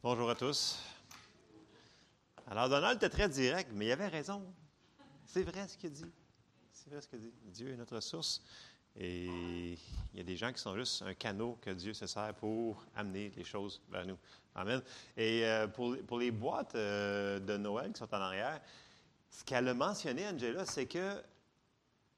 [0.00, 0.78] Bonjour à tous.
[2.46, 4.44] Alors, Donald était très direct, mais il avait raison.
[5.26, 6.12] C'est vrai ce qu'il dit.
[6.72, 7.32] C'est vrai ce qu'il dit.
[7.46, 8.40] Dieu est notre source.
[8.94, 9.26] Et
[10.12, 12.80] il y a des gens qui sont juste un canot que Dieu se sert pour
[12.94, 14.16] amener les choses vers nous.
[14.54, 14.80] Amen.
[15.16, 18.60] Et euh, pour, pour, les boîtes euh, de Noël qui sont en arrière,
[19.32, 21.20] ce qu'elle a mentionné, Angela, c'est que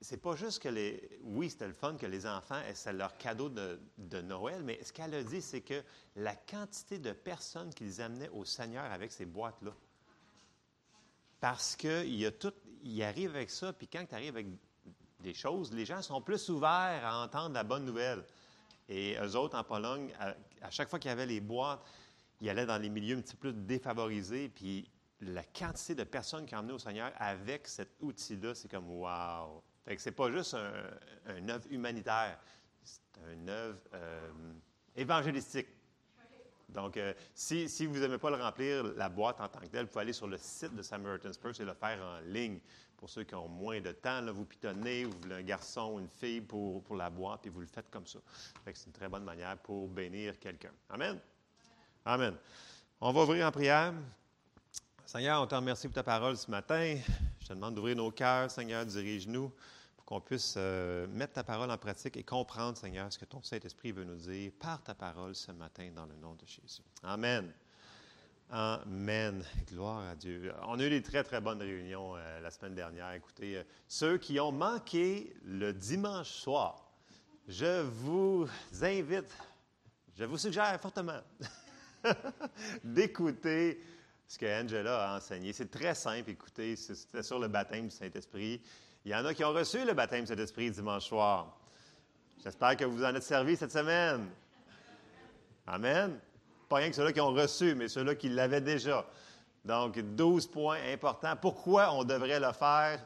[0.00, 1.18] c'est pas juste que les.
[1.22, 5.14] Oui, c'était le fun que les enfants, c'est leur cadeau de, Noël, mais ce qu'elle
[5.14, 5.82] a dit, c'est que
[6.16, 9.72] la quantité de personnes qu'ils amenaient au Seigneur avec ces boîtes-là.
[11.38, 12.52] Parce qu'il y a tout.
[12.82, 14.46] Il arrive avec ça, puis quand tu arrives avec
[15.20, 18.24] des choses, les gens sont plus ouverts à entendre la bonne nouvelle.
[18.88, 20.10] Et eux autres, en Pologne,
[20.62, 21.82] à, chaque fois qu'il y avait les boîtes,
[22.40, 26.56] ils allaient dans les milieux un petit peu défavorisés, puis la quantité de personnes qui
[26.56, 29.62] emmené au Seigneur avec cet outil-là, c'est comme wow!
[29.84, 30.72] Fait que c'est pas juste un,
[31.26, 32.38] un, œuvre humanitaire,
[32.82, 33.00] c'est
[33.32, 34.30] une œuvre euh,
[34.96, 35.68] évangélistique.
[36.68, 39.86] Donc, euh, si, si, vous n'aimez pas le remplir, la boîte en tant que telle,
[39.86, 42.60] vous pouvez aller sur le site de Samaritan's Purse et le faire en ligne.
[42.96, 46.08] Pour ceux qui ont moins de temps, vous pitonnez, vous voulez un garçon ou une
[46.08, 48.18] fille pour, pour la boîte, puis vous le faites comme ça.
[48.64, 50.72] Fait que c'est une très bonne manière pour bénir quelqu'un.
[50.90, 51.18] Amen?
[52.04, 52.36] Amen.
[53.00, 53.94] On va ouvrir en prière.
[55.12, 56.96] Seigneur, on te remercie pour ta parole ce matin.
[57.40, 59.52] Je te demande d'ouvrir nos cœurs, Seigneur, dirige-nous
[59.96, 63.42] pour qu'on puisse euh, mettre ta parole en pratique et comprendre, Seigneur, ce que ton
[63.42, 66.82] Saint-Esprit veut nous dire par ta parole ce matin dans le nom de Jésus.
[67.02, 67.52] Amen.
[68.50, 69.44] Amen.
[69.66, 70.52] Gloire à Dieu.
[70.68, 73.12] On a eu des très, très bonnes réunions euh, la semaine dernière.
[73.12, 76.88] Écoutez, euh, ceux qui ont manqué le dimanche soir,
[77.48, 78.46] je vous
[78.80, 79.36] invite,
[80.16, 81.20] je vous suggère fortement
[82.84, 83.80] d'écouter
[84.30, 85.52] ce que Angela a enseigné.
[85.52, 88.62] C'est très simple, écoutez, c'était sur le baptême du Saint-Esprit.
[89.04, 91.58] Il y en a qui ont reçu le baptême du Saint-Esprit dimanche soir.
[92.40, 94.28] J'espère que vous en êtes servi cette semaine.
[95.66, 96.16] Amen.
[96.68, 99.04] Pas rien que ceux-là qui ont reçu, mais ceux-là qui l'avaient déjà.
[99.64, 101.34] Donc, 12 points importants.
[101.34, 103.04] Pourquoi on devrait le faire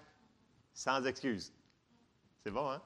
[0.75, 1.55] sans excuse?
[2.45, 2.83] C'est bon, hein?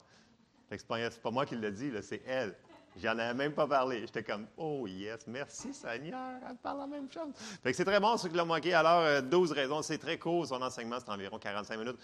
[0.71, 2.54] C'est pas, moi qui le dit, c'est elle.
[2.97, 4.00] J'en avais même pas parlé.
[4.00, 7.32] J'étais comme, oh yes, merci Seigneur, elle parle la même chose.
[7.62, 8.75] Fait que c'est très bon, ce qui l'a manqué.
[8.75, 11.98] Alors, 12 euh, raisons, c'est très court, son enseignement, c'est environ 45 minutes.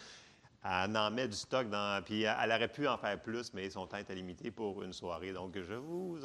[0.64, 3.86] Elle en met du stock dans, puis elle aurait pu en faire plus, mais son
[3.86, 5.32] temps était limité pour une soirée.
[5.32, 6.18] Donc, je vous,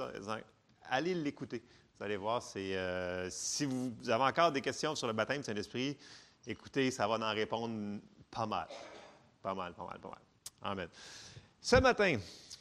[0.90, 1.62] allez l'écouter.
[1.98, 5.98] Vous allez voir, c'est, euh, si vous avez encore des questions sur le baptême Saint-Esprit,
[6.48, 8.00] écoutez, ça va en répondre
[8.32, 8.68] pas mal.
[9.42, 10.20] Pas mal, pas mal, pas mal.
[10.62, 10.88] Amen.
[11.60, 12.18] Ce matin,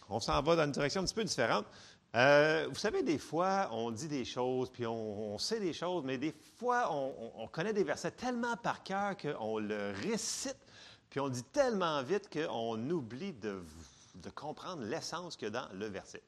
[0.08, 1.66] on s'en va dans une direction un petit peu différente.
[2.14, 6.16] Euh, vous savez, des fois, on dit des choses, puis on, sait des choses, mais
[6.16, 10.56] des fois, on, connaît des versets tellement par cœur qu'on le récite,
[11.10, 13.62] puis on dit tellement vite qu'on oublie de,
[14.34, 16.22] comprendre l'essence qu'il y a dans le verset.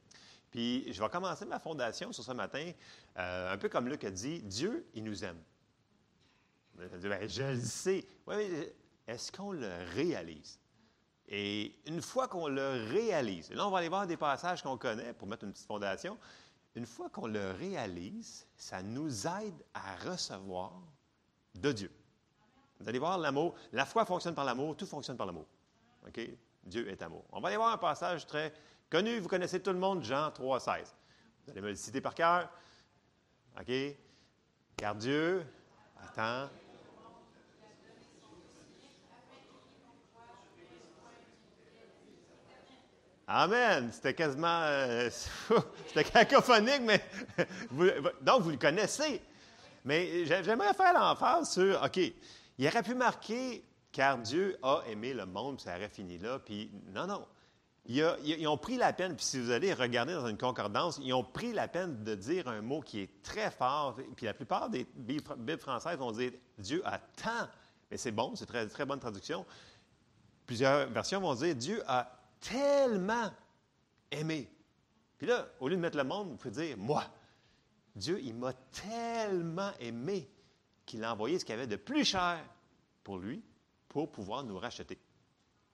[0.51, 2.73] Puis, je vais commencer ma fondation sur ce matin,
[3.19, 5.39] euh, un peu comme Luc a dit, Dieu, il nous aime.
[6.75, 6.89] Ben,
[7.29, 8.07] je le sais.
[8.27, 8.73] Mais
[9.07, 10.59] est-ce qu'on le réalise?
[11.31, 14.77] Et une fois qu'on le réalise, et là on va aller voir des passages qu'on
[14.77, 16.19] connaît pour mettre une petite fondation,
[16.75, 20.73] une fois qu'on le réalise, ça nous aide à recevoir
[21.55, 21.93] de Dieu.
[22.81, 23.55] Vous allez voir l'amour.
[23.73, 25.47] La foi fonctionne par l'amour, tout fonctionne par l'amour.
[26.07, 26.21] OK?
[26.65, 27.25] Dieu est amour.
[27.31, 28.53] On va aller voir un passage très
[28.89, 30.95] connu, vous connaissez tout le monde, Jean 3,16.
[31.45, 32.51] Vous allez me le citer par cœur.
[33.59, 33.73] OK?
[34.77, 35.47] Car Dieu
[36.03, 36.49] attend
[43.33, 43.91] Amen.
[43.93, 44.63] C'était quasiment.
[44.65, 45.09] Euh,
[45.87, 47.01] c'était cacophonique, mais.
[48.23, 49.23] donc, vous le connaissez.
[49.85, 51.81] Mais j'aimerais faire l'emphase sur.
[51.81, 52.01] OK,
[52.59, 56.41] il aurait pu marquer car Dieu a aimé le monde, puis ça aurait fini là.
[56.41, 57.25] Puis, non, non.
[57.87, 61.25] ils ont pris la peine, puis si vous allez regarder dans une concordance, ils ont
[61.25, 63.97] pris la peine de dire un mot qui est très fort.
[64.17, 67.49] Puis la plupart des Bibles françaises vont dire Dieu a tant.
[67.93, 69.47] Mais c'est bon, c'est très, très bonne traduction.
[70.47, 73.31] Plusieurs versions vont dire Dieu a tellement
[74.11, 74.51] aimé.
[75.19, 77.05] Puis là, au lieu de mettre le monde, vous pouvez dire moi.
[77.95, 80.29] Dieu, il m'a tellement aimé
[80.87, 82.43] qu'il a envoyé ce qu'il avait de plus cher
[83.05, 83.43] pour lui
[83.89, 84.99] pour pouvoir nous racheter.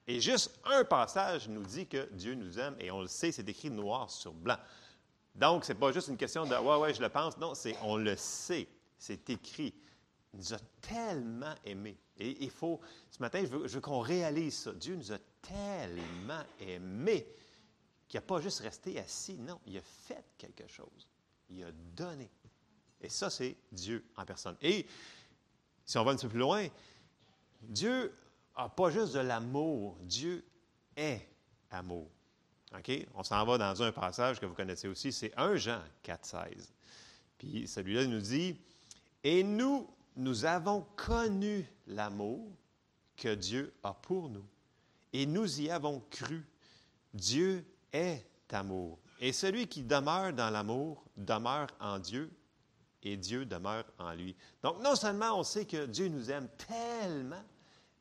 [0.07, 3.47] Et juste un passage nous dit que Dieu nous aime et on le sait, c'est
[3.47, 4.57] écrit noir sur blanc.
[5.35, 7.37] Donc, ce n'est pas juste une question de ouais, ouais, je le pense.
[7.37, 9.73] Non, c'est on le sait, c'est écrit.
[10.37, 11.97] Il nous a tellement aimés.
[12.19, 12.79] Et il faut,
[13.09, 14.71] ce matin, je veux, qu'on réalise ça.
[14.71, 17.27] Dieu nous a tellement aimés
[18.07, 19.33] qu'il n'a pas juste resté assis.
[19.33, 21.07] Non, il a fait quelque chose.
[21.49, 22.29] Il a donné.
[23.01, 24.55] Et ça, c'est Dieu en personne.
[24.61, 24.85] Et
[25.83, 26.67] si on va un peu plus loin,
[27.63, 28.13] Dieu
[28.55, 29.97] n'a pas juste de l'amour.
[30.01, 30.45] Dieu
[30.95, 31.27] est
[31.71, 32.11] amour.
[32.77, 32.91] OK?
[33.15, 36.69] On s'en va dans un passage que vous connaissez aussi, c'est 1 Jean 4,16.
[37.39, 38.55] Puis celui-là nous dit
[39.23, 42.51] Et nous, nous avons connu l'amour
[43.15, 44.45] que Dieu a pour nous.
[45.13, 46.45] Et nous y avons cru.
[47.13, 48.99] Dieu est amour.
[49.19, 52.31] Et celui qui demeure dans l'amour demeure en Dieu
[53.03, 54.35] et Dieu demeure en lui.
[54.61, 57.43] Donc, non seulement on sait que Dieu nous aime tellement,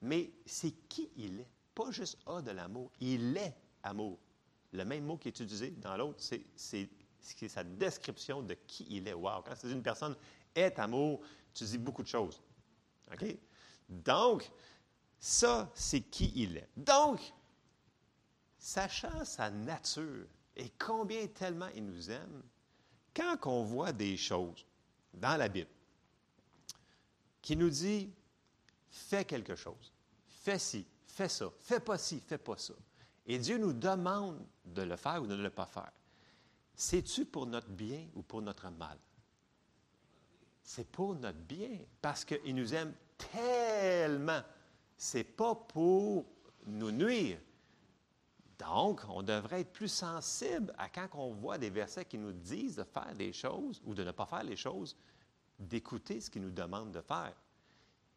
[0.03, 1.49] mais c'est qui il est.
[1.75, 4.19] Pas juste A de l'amour, il est amour.
[4.73, 6.89] Le même mot qui est utilisé dans l'autre, c'est
[7.49, 9.15] sa description de qui il est.
[9.15, 9.43] Wow!
[9.45, 10.17] Quand c'est une personne
[10.55, 11.21] est amour,
[11.57, 12.41] tu dis beaucoup de choses.
[13.13, 13.37] OK?
[13.89, 14.51] Donc,
[15.19, 16.69] ça, c'est qui il est.
[16.77, 17.21] Donc,
[18.59, 20.27] sachant sa nature
[20.57, 22.43] et combien tellement il nous aime,
[23.15, 24.65] quand on voit des choses
[25.15, 25.71] dans la Bible
[27.41, 28.11] qui nous dit
[28.91, 29.93] fais quelque chose,
[30.27, 32.75] fais ci, fais ça, fais pas ci, fais pas ça,
[33.27, 35.93] et Dieu nous demande de le faire ou de ne le pas faire,
[36.75, 38.99] c'est-tu pour notre bien ou pour notre mal?
[40.67, 42.93] C'est pour notre bien, parce qu'il nous aime
[43.33, 44.41] tellement.
[44.97, 46.27] C'est pas pour
[46.67, 47.39] nous nuire.
[48.59, 52.75] Donc, on devrait être plus sensible à quand on voit des versets qui nous disent
[52.75, 54.97] de faire des choses ou de ne pas faire les choses,
[55.57, 57.35] d'écouter ce qu'ils nous demandent de faire.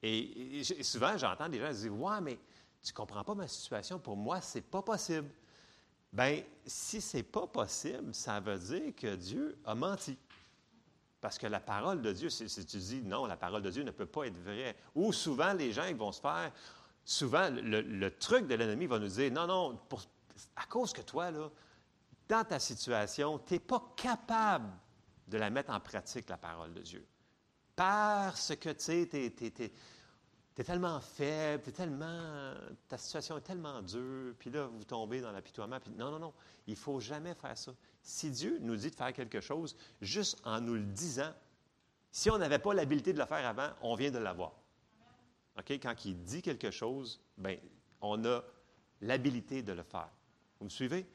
[0.02, 2.40] Et, souvent, j'entends des gens dire Ouais, mais
[2.82, 5.30] tu ne comprends pas ma situation, pour moi, ce n'est pas possible.
[6.12, 10.18] Bien, si ce n'est pas possible, ça veut dire que Dieu a menti.
[11.22, 13.92] Parce que la parole de Dieu, si, tu dis non, la parole de Dieu ne
[13.92, 16.52] peut pas être vraie, ou souvent les gens vont se faire,
[17.04, 19.80] souvent le, truc de l'ennemi va nous dire non, non,
[20.56, 21.50] à cause que toi, là,
[22.28, 24.72] dans ta situation, tu n'es pas capable
[25.28, 27.06] de la mettre en pratique, la parole de Dieu.
[27.76, 32.54] Parce que, tu sais, es, tellement faible, es tellement,
[32.88, 35.80] ta situation est tellement dure, puis là, vous tombez dans l'apitoiement.
[35.80, 36.34] Puis non, non, non,
[36.68, 37.72] il ne faut jamais faire ça.
[38.02, 41.32] Si Dieu nous dit de faire quelque chose, juste en nous le disant,
[42.12, 44.54] si on n'avait pas l'habilité de le faire avant, on vient de l'avoir.
[45.58, 45.72] OK?
[45.72, 47.58] Quand il dit quelque chose, bien,
[48.02, 48.42] on a
[49.02, 50.10] l'habilité de le faire.
[50.60, 51.06] Vous me suivez?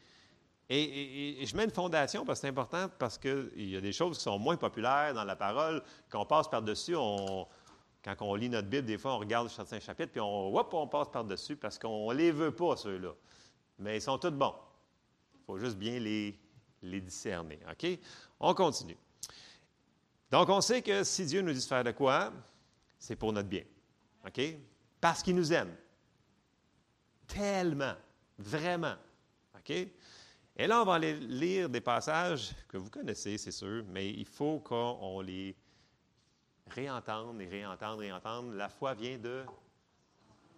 [0.71, 4.17] Et, je mets une fondation parce que c'est important, parce qu'il y a des choses
[4.17, 6.95] qui sont moins populaires dans la parole, qu'on passe par-dessus.
[6.95, 10.87] Quand on lit notre Bible, des fois, on regarde certains chapitres, puis on, hop, on
[10.87, 13.13] passe par-dessus parce qu'on ne les veut pas, ceux-là.
[13.79, 14.55] Mais ils sont tous bons.
[15.35, 16.39] Il faut juste bien les,
[16.85, 17.59] les discerner.
[17.71, 17.99] OK?
[18.41, 18.97] On continue.
[20.31, 22.33] Donc, on sait que si Dieu nous dit de faire de quoi,
[22.99, 23.65] c'est pour notre bien.
[24.27, 24.41] OK?
[25.01, 25.75] Parce qu'il nous aime.
[27.27, 27.95] Tellement.
[28.39, 28.95] Vraiment.
[29.57, 29.71] OK?
[29.71, 34.27] Et là, on va aller lire des passages que vous connaissez, c'est sûr, mais il
[34.27, 35.57] faut qu'on les
[36.69, 38.55] réentende et réentende, réentende.
[38.55, 39.45] La foi vient de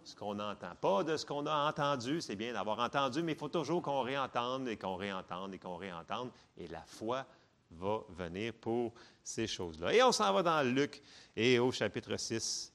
[0.06, 0.74] ce qu'on entend.
[0.80, 4.02] Pas de ce qu'on a entendu, c'est bien d'avoir entendu, mais il faut toujours qu'on
[4.02, 6.30] réentende et qu'on réentende et qu'on réentende.
[6.56, 7.26] Et la foi
[7.72, 9.92] va venir pour ces choses-là.
[9.92, 11.02] Et on s'en va dans Luc
[11.34, 12.72] et au chapitre 6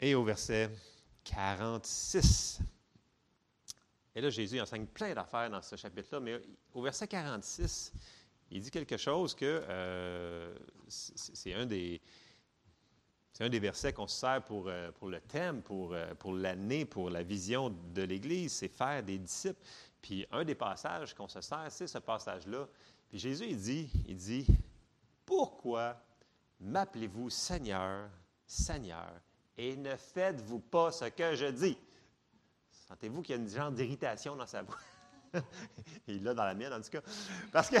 [0.00, 0.70] et au verset
[1.24, 2.60] 46.
[4.14, 6.40] Et là, Jésus enseigne plein d'affaires dans ce chapitre-là, mais
[6.72, 7.92] au verset 46,
[8.50, 10.56] il dit quelque chose que euh,
[10.88, 12.00] c'est un des,
[13.38, 16.84] c'est un des versets qu'on se sert pour, euh, le thème, pour, euh, pour l'année,
[16.84, 19.60] pour la vision de l'Église, c'est faire des disciples.
[20.02, 22.66] Puis un des passages qu'on se sert, c'est ce passage-là.
[23.08, 24.44] Puis Jésus, il dit, il dit,
[25.24, 26.02] pourquoi
[26.58, 28.10] m'appelez-vous Seigneur,
[28.44, 29.08] Seigneur,
[29.56, 31.78] et ne faites-vous pas ce que je dis?
[32.88, 34.78] Sentez-vous qu'il y a une genre d'irritation dans sa voix?
[36.08, 37.02] il l'a dans la mienne, en tout cas.
[37.52, 37.76] Parce que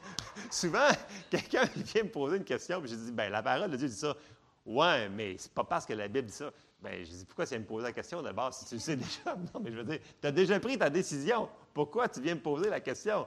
[0.50, 0.88] souvent,
[1.28, 3.94] quelqu'un vient me poser une question, puis je dis, bien, la parole de Dieu dit
[3.94, 4.16] ça.
[4.64, 6.52] Ouais, mais c'est pas parce que la Bible dit ça.
[6.80, 8.96] Bien, je dis, pourquoi tu viens me poser la question d'abord si tu le sais
[8.96, 9.36] déjà?
[9.54, 11.48] Non, mais je veux dire, tu as déjà pris ta décision.
[11.74, 13.26] Pourquoi tu viens me poser la question?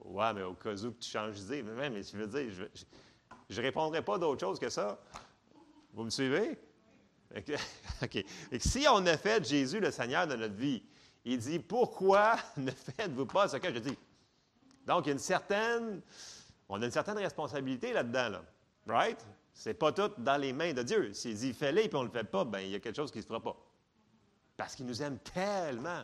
[0.00, 1.62] Ouais, mais au cas où tu changes d'idée.
[1.62, 2.68] Mais, mais je veux dire,
[3.48, 4.98] je ne répondrai pas d'autre chose que ça.
[5.92, 6.58] Vous me suivez?
[7.36, 8.24] OK.
[8.58, 10.82] Si on a fait Jésus le Seigneur de notre vie,
[11.24, 13.98] il dit, pourquoi ne faites-vous pas ce que je dis?
[14.86, 16.02] Donc, il y a une certaine,
[16.68, 18.42] on a une certaine responsabilité là-dedans, là.
[18.86, 19.24] Right?
[19.52, 21.12] C'est pas tout dans les mains de Dieu.
[21.12, 23.10] S'il dit fais-le et on ne le fait pas, bien, il y a quelque chose
[23.10, 23.56] qui ne se fera pas.
[24.56, 26.02] Parce qu'il nous aime tellement.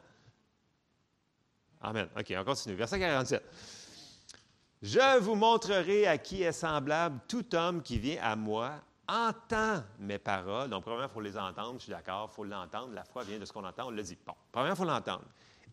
[1.81, 2.09] Amen.
[2.17, 2.75] OK, on continue.
[2.75, 3.43] Verset 47.
[4.83, 10.19] Je vous montrerai à qui est semblable tout homme qui vient à moi, entend mes
[10.19, 10.71] paroles.
[10.71, 12.93] Donc, premièrement, il faut les entendre, je suis d'accord, il faut l'entendre.
[12.93, 14.17] La foi vient de ce qu'on entend, on le dit.
[14.25, 15.25] Bon, premièrement, il faut l'entendre.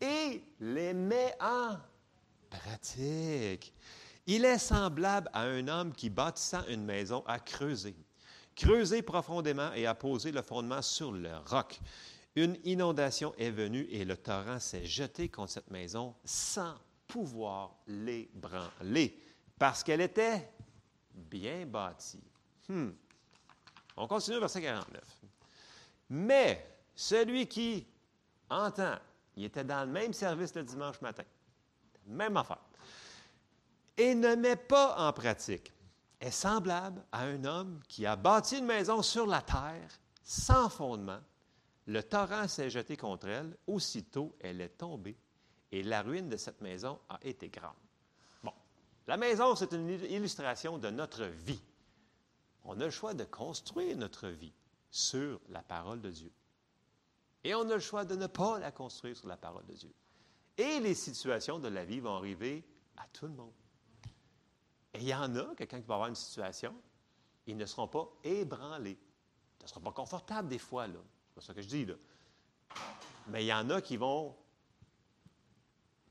[0.01, 1.77] Et les met en
[2.49, 3.73] pratique.
[4.27, 7.95] Il est semblable à un homme qui, bâtissant une maison, a creusé.
[8.55, 11.79] Creusé profondémément et a posé le fondement sur le roc.
[12.35, 16.75] Une inondation est venue et le torrent s'est jeté contre cette maison sans
[17.07, 19.17] pouvoir l'ébranler,
[19.59, 20.49] parce qu'elle était
[21.13, 22.23] bien bâtie.
[22.67, 22.89] Hmm.
[23.95, 25.01] On continue, verset 49.
[26.09, 27.87] Mais celui qui
[28.49, 28.97] entend,
[29.37, 31.23] il était dans le même service le dimanche matin,
[32.07, 32.61] même affaire,
[33.97, 35.71] et ne met pas en pratique,
[36.19, 41.19] est semblable à un homme qui a bâti une maison sur la terre sans fondement.
[41.87, 45.17] Le torrent s'est jeté contre elle, aussitôt elle est tombée,
[45.71, 47.73] et la ruine de cette maison a été grande.
[48.43, 48.53] Bon,
[49.07, 51.61] la maison, c'est une illustration de notre vie.
[52.63, 54.53] On a le choix de construire notre vie
[54.89, 56.31] sur la parole de Dieu.
[57.43, 59.93] Et on a le choix de ne pas la construire sur la parole de Dieu.
[60.57, 62.65] Et les situations de la vie vont arriver
[62.97, 63.53] à tout le monde.
[64.95, 66.73] Et il y en a, quelqu'un qui va avoir une situation,
[67.45, 68.97] ils ne seront pas ébranlés.
[69.59, 70.99] Ce ne sera pas confortable des fois, là.
[71.27, 71.95] C'est pas ça que je dis, là.
[73.27, 74.35] Mais il y en a qui vont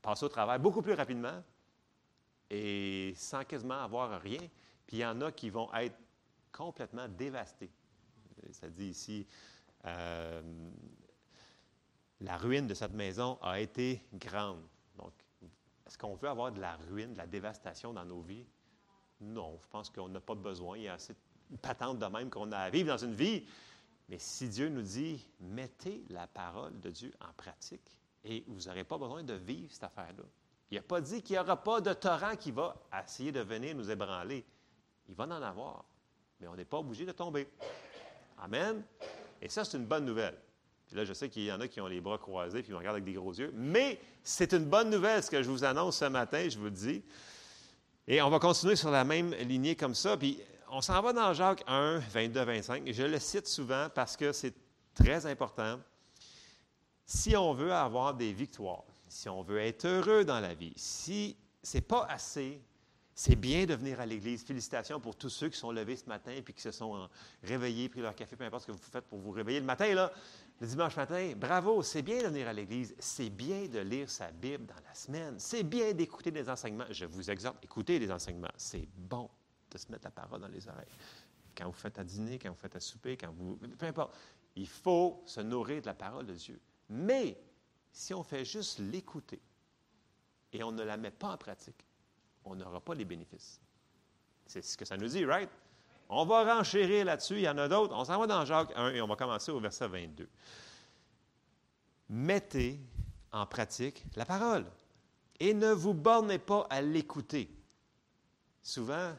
[0.01, 1.43] passer au travail beaucoup plus rapidement
[2.49, 4.41] et sans quasiment avoir rien.
[4.85, 5.97] Puis il y en a qui vont être
[6.51, 7.71] complètement dévastés.
[8.51, 9.27] Ça dit ici,
[9.85, 10.69] euh,
[12.21, 14.61] la ruine de cette maison a été grande.
[14.95, 15.13] Donc,
[15.87, 18.45] est-ce qu'on veut avoir de la ruine, de la dévastation dans nos vies?
[19.21, 20.77] Non, je pense qu'on n'a pas besoin.
[20.77, 21.13] Il y a assez
[21.49, 23.45] de patente de même qu'on a à vivre dans une vie.
[24.09, 28.83] Mais si Dieu nous dit, mettez la parole de Dieu en pratique et vous n'aurez
[28.83, 30.23] pas besoin de vivre cette affaire-là.
[30.71, 33.75] Il n'a pas dit qu'il n'y aura pas de torrent qui va essayer de venir
[33.75, 34.45] nous ébranler.
[35.07, 35.85] Il va en avoir,
[36.39, 37.47] mais on n'est pas obligé de tomber.
[38.39, 38.83] Amen.
[39.41, 40.37] Et ça, c'est une bonne nouvelle.
[40.87, 42.73] Puis là, je sais qu'il y en a qui ont les bras croisés puis ils
[42.73, 43.51] me regardent avec des gros yeux.
[43.55, 47.03] Mais c'est une bonne nouvelle, ce que je vous annonce ce matin, je vous dis.
[48.07, 50.15] Et on va continuer sur la même lignée comme ça.
[50.15, 52.83] Puis on s'en va dans Jacques 1, 22, 25.
[52.91, 54.53] Je le cite souvent parce que c'est
[54.93, 55.79] très important.
[57.03, 61.35] Si on veut avoir des victoires, si on veut être heureux dans la vie, si
[61.63, 62.61] c'est pas assez,
[63.15, 64.43] c'est bien de venir à l'Église.
[64.43, 67.09] Félicitations pour tous ceux qui sont levés ce matin et qui se sont
[67.41, 69.91] réveillés, pris leur café, peu importe ce que vous faites pour vous réveiller le matin,
[69.95, 70.11] là,
[70.59, 71.33] le dimanche matin.
[71.35, 72.95] Bravo, c'est bien de venir à l'Église.
[72.99, 75.35] C'est bien de lire sa Bible dans la semaine.
[75.37, 76.85] C'est bien d'écouter des enseignements.
[76.91, 78.51] Je vous exhorte, écoutez les enseignements.
[78.55, 79.29] C'est bon
[79.69, 80.85] de se mettre la parole dans les oreilles.
[81.57, 83.57] Quand vous faites à dîner, quand vous faites à souper, quand vous.
[83.57, 84.15] Peu importe.
[84.55, 86.61] Il faut se nourrir de la parole de Dieu.
[86.89, 87.37] Mais
[87.91, 89.41] si on fait juste l'écouter
[90.53, 91.85] et on ne la met pas en pratique,
[92.45, 93.59] on n'aura pas les bénéfices.
[94.45, 95.49] C'est ce que ça nous dit, right?
[96.09, 97.35] On va renchérir là-dessus.
[97.35, 97.95] Il y en a d'autres.
[97.95, 100.27] On s'en va dans Jacques 1 et on va commencer au verset 22.
[102.09, 102.79] Mettez
[103.31, 104.65] en pratique la parole
[105.39, 107.49] et ne vous bornez pas à l'écouter.
[108.61, 109.13] Souvent,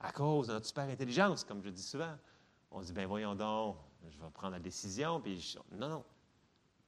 [0.00, 2.14] à cause de notre super intelligence, comme je dis souvent,
[2.70, 3.76] on dit, ben voyons donc,
[4.10, 6.04] je vais prendre la décision, puis non, non.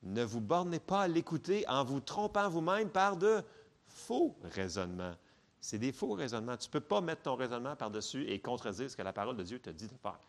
[0.03, 3.43] Ne vous bornez pas à l'écouter en vous trompant vous-même par de
[3.89, 5.15] faux raisonnements.
[5.61, 6.57] C'est des faux raisonnements.
[6.57, 9.43] Tu ne peux pas mettre ton raisonnement par-dessus et contredire ce que la parole de
[9.43, 10.21] Dieu te dit de faire.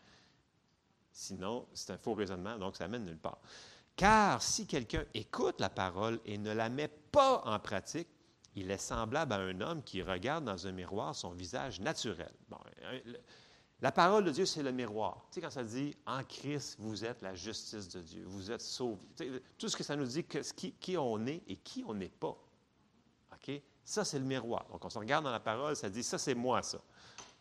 [1.12, 3.38] Sinon, c'est un faux raisonnement, donc ça mène nulle part.
[3.96, 8.06] Car si quelqu'un écoute la parole et ne la met pas en pratique,
[8.54, 12.32] il est semblable à un homme qui regarde dans un miroir son visage naturel.
[13.80, 15.26] la parole de Dieu, c'est le miroir.
[15.30, 18.60] Tu sais, quand ça dit en Christ, vous êtes la justice de Dieu, vous êtes
[18.60, 19.04] sauvés.
[19.58, 22.36] tout ce que ça nous dit, qui, qui on est et qui on n'est pas.
[23.32, 23.62] OK?
[23.88, 24.66] Ça, c'est le miroir.
[24.70, 26.78] Donc, on se regarde dans la parole, ça dit, ça, c'est moi, ça.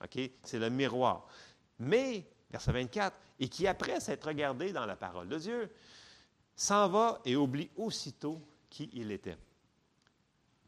[0.01, 0.17] OK?
[0.45, 1.27] C'est le miroir.
[1.77, 5.69] Mais, verset 24, et qui, après s'être regardé dans la parole de Dieu,
[6.55, 9.37] s'en va et oublie aussitôt qui il était.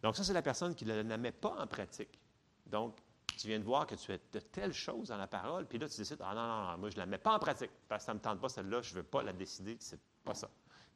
[0.03, 2.19] Donc, ça, c'est la personne qui ne la met pas en pratique.
[2.65, 2.97] Donc,
[3.37, 5.87] tu viens de voir que tu as de telles choses dans la parole, puis là,
[5.87, 8.03] tu décides, ah non, non, non, moi, je ne la mets pas en pratique, parce
[8.03, 10.35] que ça ne me tente pas, celle-là, je ne veux pas la décider, c'est pas
[10.35, 10.49] ça.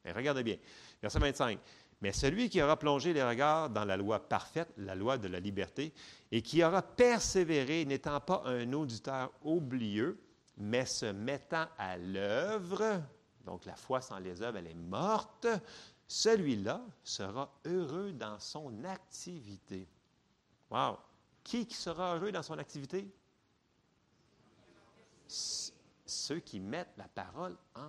[0.04, 0.58] Mais regardez bien.
[1.00, 1.58] Verset 25.
[2.04, 5.40] Mais celui qui aura plongé les regards dans la loi parfaite, la loi de la
[5.40, 5.94] liberté,
[6.30, 10.20] et qui aura persévéré, n'étant pas un auditeur oublieux,
[10.58, 13.00] mais se mettant à l'œuvre,
[13.46, 15.46] donc la foi sans les œuvres, elle est morte,
[16.06, 19.88] celui-là sera heureux dans son activité.
[20.70, 20.98] Wow!
[21.42, 23.08] Qui sera heureux dans son activité?
[25.26, 27.88] Ceux qui mettent la parole en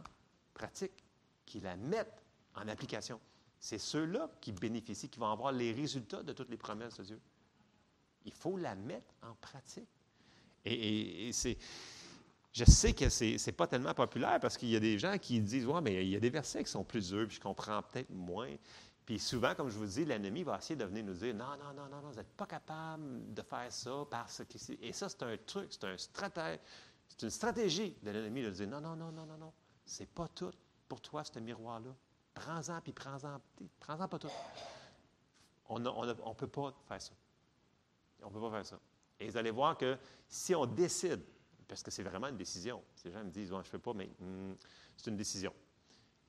[0.54, 1.04] pratique,
[1.46, 2.24] qui la mettent
[2.56, 3.20] en application.
[3.66, 7.20] C'est ceux-là qui bénéficient, qui vont avoir les résultats de toutes les promesses de Dieu.
[8.24, 9.90] Il faut la mettre en pratique.
[10.64, 11.58] Et, c'est.
[12.54, 15.40] Je sais que ce n'est pas tellement populaire parce qu'il y a des gens qui
[15.40, 17.82] disent Ouais, mais il y a des versets qui sont plus durs, puis je comprends
[17.82, 18.56] peut-être moins.
[19.04, 21.74] Puis souvent, comme je vous dis, l'ennemi va essayer de venir nous dire Non, non,
[21.76, 24.74] non, non, non vous n'êtes pas capable de faire ça parce que.
[24.84, 26.60] Et ça, c'est un truc, c'est un stratège,
[27.08, 29.54] c'est une stratégie de l'ennemi de dire Non, non, non, non, non, non.
[29.84, 30.54] C'est pas tout
[30.88, 31.96] pour toi, ce miroir-là.
[32.36, 33.42] Prends-en, puis prends-en.
[33.80, 34.30] Prends-en pas tout.
[35.68, 37.14] On ne peut pas faire ça.
[38.22, 38.80] On ne peut pas faire ça.
[39.20, 41.24] Et vous allez voir que si on décide
[41.68, 42.84] parce que c'est vraiment une décision.
[42.96, 44.54] Ces gens me disent, je ne fais pas, mais hmm,
[44.96, 45.54] c'est une décision.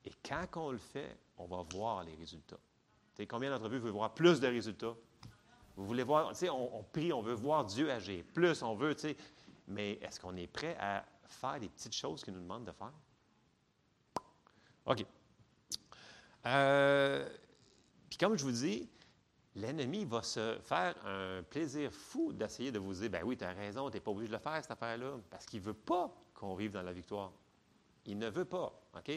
[0.05, 2.59] Et quand on le fait, on va voir les résultats.
[3.29, 4.95] combien d'entre vous veulent voir plus de résultats?
[5.75, 8.23] Vous voulez voir, tu sais, on, prie, on veut voir Dieu agir.
[8.33, 9.15] Plus, on veut, tu.
[9.67, 12.93] Mais est-ce qu'on est prêt à faire les petites choses qu'il nous demande de faire?
[14.85, 15.05] OK.
[16.47, 17.27] Euh,
[18.09, 18.89] puis comme je vous dis,
[19.55, 23.51] l'ennemi va se faire un plaisir fou d'essayer de vous dire, ben oui, tu as
[23.51, 26.13] raison, tu n'es pas obligé de le faire, cette affaire-là, parce qu'il ne veut pas
[26.33, 27.33] qu'on vive dans la victoire.
[28.05, 29.11] Il ne veut pas, OK?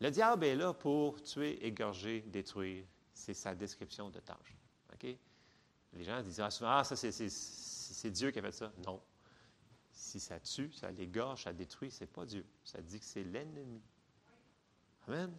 [0.00, 2.84] Le diable est là pour tuer, égorger, détruire.
[3.14, 4.56] C'est sa description de tâche,
[4.92, 5.16] OK?
[5.92, 8.72] Les gens disent ah, souvent, ah, ça, c'est Dieu qui a fait ça.
[8.84, 9.00] Non.
[9.92, 12.44] Si ça tue, ça l'égorge, ça détruit, ce n'est pas Dieu.
[12.64, 13.80] Ça dit que c'est l'ennemi.
[15.06, 15.32] Amen?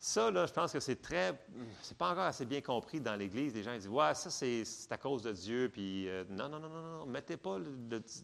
[0.00, 1.38] Ça, là, je pense que c'est très.
[1.82, 3.52] C'est pas encore assez bien compris dans l'Église.
[3.54, 5.68] Les gens disent Ouais, ça, c'est à cause de Dieu.
[5.72, 7.06] Puis, euh, non, non, non, non, non.
[7.06, 7.58] Mettez pas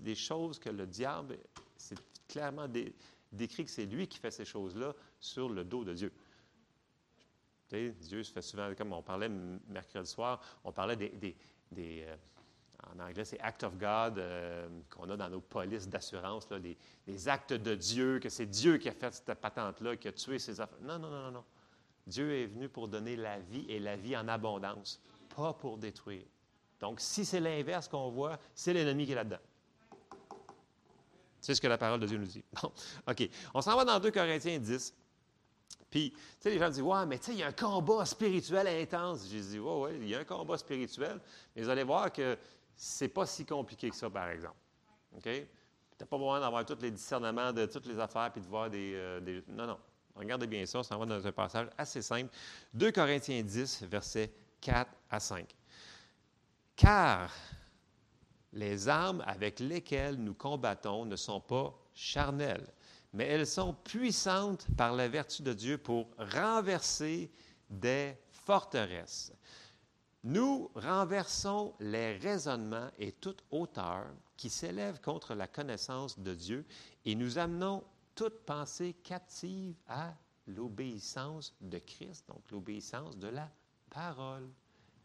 [0.00, 1.38] des choses que le diable.
[1.76, 2.68] C'est clairement
[3.32, 6.12] décrit que c'est lui qui fait ces choses-là sur le dos de Dieu.
[7.70, 11.36] Dieu se fait souvent, comme on parlait mercredi soir, on parlait des.
[11.76, 12.16] Euh,
[12.92, 16.46] en anglais, c'est Act of God euh, qu'on a dans nos polices d'assurance,
[17.06, 20.38] des, actes de Dieu, que c'est Dieu qui a fait cette patente-là, qui a tué
[20.38, 20.78] ses affaires.
[20.82, 21.44] Non, non, non, non.
[22.06, 25.00] Dieu est venu pour donner la vie et la vie en abondance,
[25.34, 26.24] pas pour détruire.
[26.80, 29.38] Donc, si c'est l'inverse qu'on voit, c'est l'ennemi qui est là-dedans.
[31.40, 32.44] C'est ce que la parole de Dieu nous dit.
[33.08, 33.28] OK.
[33.52, 34.94] On s'en va dans 2 Corinthiens 10.
[35.90, 38.04] Puis, tu sais, les gens disent, ouais, mais tu sais, il y a un combat
[38.04, 39.28] spirituel intense.
[39.30, 41.20] J'ai dit, ouais, ouais, il y a un combat spirituel,
[41.54, 42.36] mais vous allez voir que
[42.76, 44.56] c'est pas si compliqué que ça, par exemple.
[45.16, 45.22] OK?
[45.22, 45.46] Tu
[46.00, 48.92] n'as pas besoin d'avoir tous les discernements de toutes les affaires puis de voir des.
[48.94, 49.44] Euh, des...
[49.48, 49.78] Non, non.
[50.14, 52.30] Regardez bien ça, on s'en va dans un passage assez simple.
[52.74, 55.54] 2 Corinthiens 10, versets 4 à 5.
[56.76, 57.30] Car
[58.52, 62.66] les armes avec lesquelles nous combattons ne sont pas charnelles,
[63.12, 67.30] mais elles sont puissantes par la vertu de Dieu pour renverser
[67.68, 69.32] des forteresses.
[70.22, 76.64] Nous renversons les raisonnements et toute hauteur qui s'élèvent contre la connaissance de Dieu
[77.04, 80.14] et nous amenons toute pensée captive à
[80.46, 83.50] l'obéissance de Christ, donc l'obéissance de la
[83.90, 84.48] parole.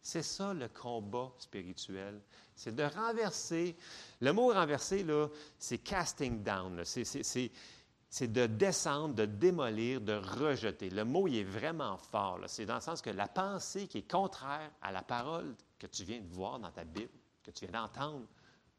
[0.02, 2.22] C'est ça le combat spirituel.
[2.56, 3.76] C'est de renverser.
[4.22, 6.84] Le mot renverser, là, c'est casting down.
[6.86, 10.90] C'est de descendre, de démolir, de rejeter.
[10.90, 12.40] Le mot, il est vraiment fort.
[12.48, 16.04] C'est dans le sens que la pensée qui est contraire à la parole que tu
[16.04, 17.12] viens de voir dans ta Bible,
[17.44, 18.26] que tu viens d'entendre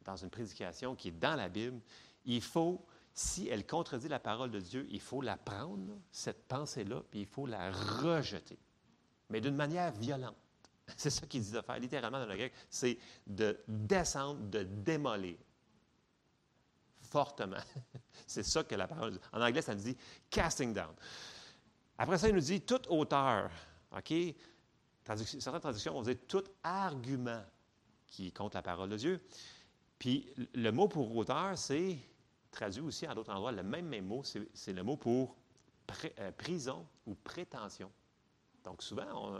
[0.04, 1.80] dans une prédication qui est dans la Bible,
[2.24, 7.02] il faut, si elle contredit la parole de Dieu, il faut la prendre, cette pensée-là,
[7.10, 8.58] puis il faut la rejeter.
[9.28, 10.36] Mais d'une manière violente.
[10.96, 15.36] C'est ça qu'il dit de faire, littéralement dans le grec, c'est de descendre, de démolir
[17.00, 17.60] fortement.
[18.26, 19.18] C'est ça que la parole.
[19.32, 19.96] En anglais, ça nous dit
[20.30, 20.94] casting down.
[21.98, 23.50] Après ça, il nous dit toute hauteur.
[23.96, 24.14] OK?
[25.04, 27.42] Certaines traductions vont dire tout argument
[28.06, 29.20] qui compte la parole de Dieu.
[29.98, 31.98] Puis le mot pour hauteur, c'est
[32.50, 33.52] traduit aussi à d'autres endroits.
[33.52, 35.36] Le même, mot, c'est le mot pour
[36.18, 37.90] euh, prison ou prétention.
[38.64, 39.38] Donc souvent,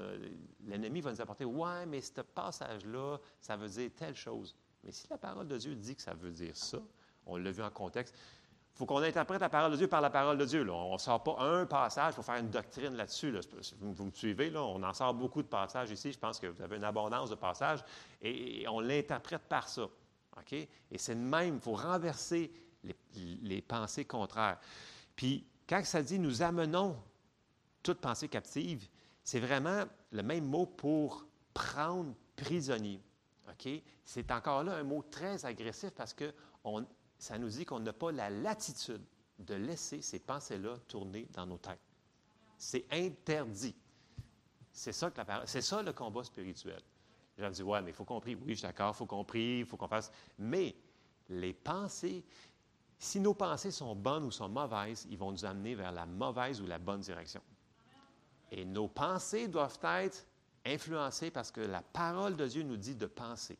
[0.64, 4.56] l'ennemi va nous apporter Ouais, mais ce passage-là, ça veut dire telle chose.
[4.82, 6.78] Mais si la parole de Dieu dit que ça veut dire ça,
[7.26, 8.14] on l'a vu en contexte.
[8.74, 10.68] Il faut qu'on interprète la parole de Dieu par la parole de Dieu.
[10.70, 13.34] On ne sort pas un passage pour faire une doctrine là-dessus.
[13.78, 14.62] Vous, me suivez, là?
[14.62, 16.12] on en sort beaucoup de passages ici.
[16.12, 17.84] Je pense que vous avez une abondance de passages
[18.22, 19.82] et, on l'interprète par ça.
[19.82, 20.52] OK?
[20.52, 22.50] Et c'est le même, il faut renverser
[23.14, 24.58] les, pensées contraires.
[25.16, 26.96] Puis, quand ça dit nous amenons
[27.82, 28.88] toute pensée captive,
[29.22, 33.00] c'est vraiment le même mot pour prendre prisonnier.
[34.04, 36.32] C'est encore là un mot très agressif parce que
[36.64, 36.86] on,
[37.18, 39.02] ça nous dit qu'on n'a pas la latitude
[39.38, 41.80] de laisser ces pensées-là tourner dans nos têtes.
[42.56, 43.74] C'est interdit.
[44.72, 46.80] C'est ça, que c'est ça le combat spirituel.
[47.36, 48.34] Les gens disent, ouais, mais il faut qu'on prie.
[48.34, 50.12] Oui, je suis d'accord, il faut qu'on prie, il faut qu'on fasse.
[50.38, 50.74] Mais
[51.28, 52.24] les pensées,
[53.02, 56.60] si nos pensées sont bonnes ou sont mauvaises, ils vont nous amener vers la mauvaise
[56.60, 57.40] ou la bonne direction.
[58.52, 60.26] Et nos pensées doivent être
[60.66, 63.58] influencées parce que la parole de Dieu nous dit de penser.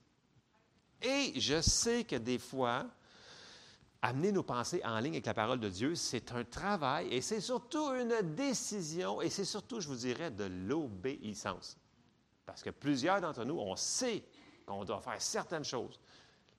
[1.01, 2.85] Et je sais que des fois,
[4.03, 7.41] amener nos pensées en ligne avec la parole de Dieu, c'est un travail et c'est
[7.41, 11.79] surtout une décision et c'est surtout, je vous dirais, de l'obéissance.
[12.45, 14.23] Parce que plusieurs d'entre nous, on sait
[14.67, 15.99] qu'on doit faire certaines choses.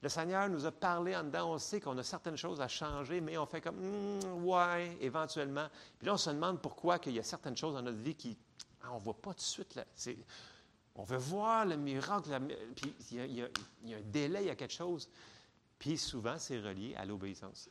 [0.01, 3.21] Le Seigneur nous a parlé en dedans, on sait qu'on a certaines choses à changer,
[3.21, 5.67] mais on fait comme, hmm, ouais, éventuellement.
[5.99, 8.35] Puis là, on se demande pourquoi il y a certaines choses dans notre vie qui,
[8.81, 9.75] ah, on ne voit pas tout de suite.
[9.75, 9.85] Là.
[10.95, 12.29] On veut voir le miracle,
[12.75, 13.47] puis il y, a,
[13.83, 15.07] il y a un délai, il y a quelque chose.
[15.77, 17.69] Puis souvent, c'est relié à l'obéissance.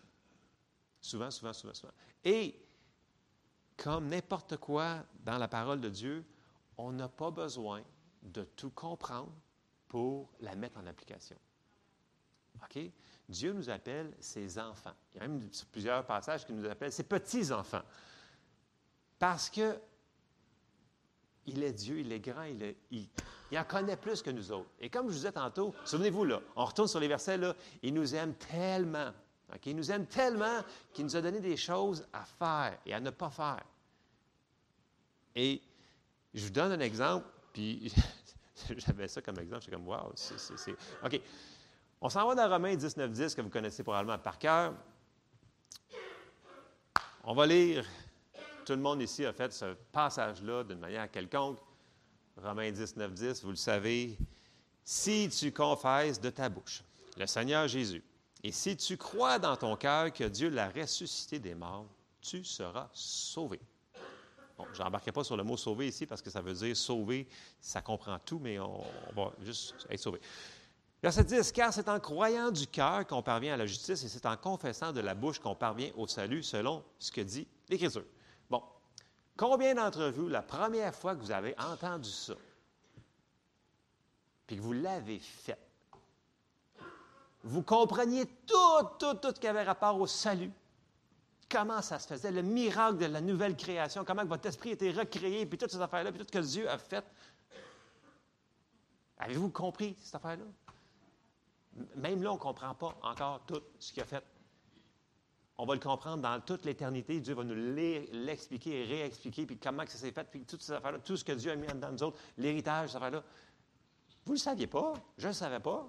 [1.00, 1.92] Souvent, souvent, souvent, souvent.
[2.24, 2.54] Et
[3.76, 6.24] comme n'importe quoi dans la parole de Dieu,
[6.76, 7.82] on n'a pas besoin
[8.22, 9.32] de tout comprendre
[9.88, 11.36] pour la mettre en application.
[13.28, 14.94] Dieu nous appelle ses enfants.
[15.14, 17.82] Il y a même plusieurs passages qui nous appellent ses petits-enfants.
[19.18, 19.78] Parce que
[21.46, 24.70] il est Dieu, il est grand, il, il, en connaît plus que nous autres.
[24.78, 27.94] Et comme je vous disais tantôt, souvenez-vous, là, on retourne sur les versets, là, il
[27.94, 29.10] nous aime tellement.
[29.66, 33.10] Il nous aime tellement qu'il nous a donné des choses à faire et à ne
[33.10, 33.64] pas faire.
[35.34, 35.60] Et
[36.32, 37.92] je vous donne un exemple, puis
[38.76, 40.76] j'avais ça comme exemple, j'étais comme, wow, c'est.
[41.04, 41.20] OK.
[42.02, 44.72] On s'en va dans Romains 19, 10, que vous connaissez probablement par cœur.
[47.24, 47.84] On va lire.
[48.64, 51.58] Tout le monde ici a fait ce passage-là d'une manière quelconque.
[52.36, 54.16] Romains 19, 10, vous le savez.
[54.82, 56.82] Si tu confesses de ta bouche
[57.18, 58.02] le Seigneur Jésus,
[58.42, 61.86] et si tu crois dans ton cœur que Dieu l'a ressuscité des morts,
[62.22, 63.60] tu seras sauvé.
[64.56, 67.28] Bon, je n'embarquerai pas sur le mot sauvé ici parce que ça veut dire sauver,
[67.60, 68.84] ça comprend tout, mais on,
[69.14, 70.20] va juste être sauvé.
[71.02, 74.26] Verset 10, car c'est en croyant du cœur qu'on parvient à la justice et c'est
[74.26, 78.04] en confessant de la bouche qu'on parvient au salut, selon ce que dit l'Écriture.
[78.50, 78.62] Bon,
[79.36, 82.34] combien d'entre vous, la première fois que vous avez entendu ça,
[84.46, 85.58] puis que vous l'avez fait,
[87.44, 90.52] vous compreniez tout, tout, tout ce qui avait rapport au salut,
[91.48, 95.46] comment ça se faisait, le miracle de la nouvelle création, comment votre esprit était recréé,
[95.46, 97.04] puis toutes ces affaires-là, puis tout ce que Dieu a fait.
[99.18, 100.44] Avez-vous compris cette affaire-là?
[101.96, 104.24] Même là, on ne comprend pas encore tout ce qu'il a fait.
[105.56, 107.20] On va le comprendre dans toute l'éternité.
[107.20, 110.98] Dieu va nous l'expliquer et réexpliquer, puis comment ça s'est fait, puis toutes ces affaires-là,
[111.00, 113.22] tout ce que Dieu a mis dans nous autres, l'héritage, ces affaires-là.
[114.24, 115.86] Vous ne le saviez pas, je ne le savais pas.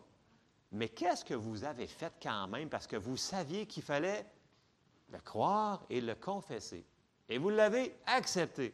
[0.74, 4.26] Mais qu'est-ce que vous avez fait quand même parce que vous saviez qu'il fallait
[5.10, 6.86] le croire et le confesser?
[7.28, 8.74] Et vous l'avez accepté.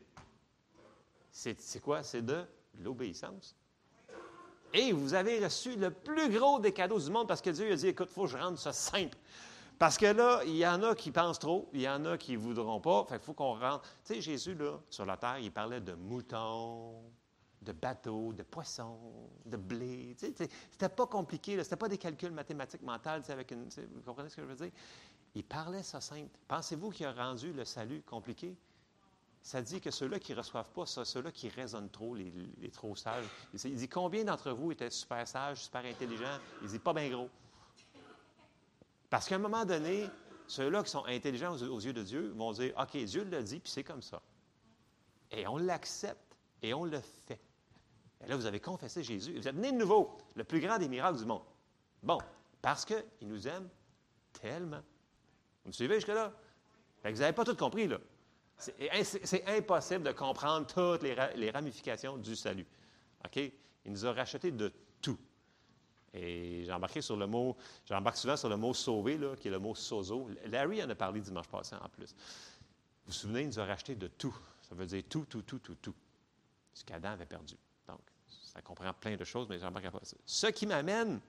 [1.32, 2.04] C'est quoi?
[2.04, 2.44] C'est de
[2.80, 3.56] l'obéissance.
[4.74, 7.76] Et vous avez reçu le plus gros des cadeaux du monde parce que Dieu a
[7.76, 9.18] dit, écoute, il faut que je rende ça simple.
[9.80, 12.34] Parce que là, il y en a qui pensent trop, il y en a qui
[12.34, 13.06] ne voudront pas.
[13.12, 13.82] Il faut qu'on rende.
[14.04, 16.96] Tu sais, Jésus, là, sur la terre, il parlait de moutons,
[17.62, 20.16] de bateaux, de poissons, de blé.
[20.18, 24.02] Tu sais, c'était pas compliqué, ce n'était pas des calculs mathématiques mentales, avec une, vous
[24.04, 24.72] comprenez ce que je veux dire?
[25.36, 26.36] Il parlait ça simple.
[26.48, 28.56] Pensez-vous qu'il a rendu le salut compliqué?
[29.48, 32.34] Ça dit que ceux-là qui ne reçoivent pas ceux-là qui raisonnent trop, les,
[32.74, 33.24] trop sages.
[33.54, 36.38] Il dit combien d'entre vous étaient super sages, super intelligents?
[36.62, 37.30] Il dit pas bien gros.
[39.10, 40.06] Parce qu'à un moment donné,
[40.48, 43.72] ceux-là qui sont intelligents aux, yeux de Dieu vont dire OK, Dieu l'a dit, puis
[43.72, 44.22] c'est comme ça.
[45.32, 47.40] Et on l'accepte et on le fait.
[48.26, 49.40] Et là, vous avez confessé Jésus.
[49.40, 51.44] Vous êtes né de nouveau, le plus grand des miracles du monde.
[52.04, 52.20] Bon,
[52.62, 53.70] parce qu'il nous aime
[54.34, 54.82] tellement.
[55.64, 56.34] Vous me suivez jusque-là?
[57.06, 57.98] vous n'avez pas tout compris, là.
[58.58, 62.66] C'est impossible de comprendre toutes les, ramifications du salut.
[63.26, 63.38] OK?
[63.86, 65.18] Il nous a racheté de tout.
[66.14, 69.52] Et j'ai embarqué sur le mot, j'embarque souvent sur le mot sauver, là, qui est
[69.52, 70.30] le mot sozo.
[70.46, 72.16] Larry en a parlé dimanche passé en plus.
[72.16, 74.36] Vous vous souvenez, il nous a racheté de tout.
[74.68, 75.96] Ça veut dire tout, tout, tout, tout, tout.
[76.74, 77.56] Ce qu'Adam avait perdu.
[77.88, 80.02] Donc, ça comprend plein de choses, mais j'embarque pas.
[80.26, 81.20] Ce qui m'amène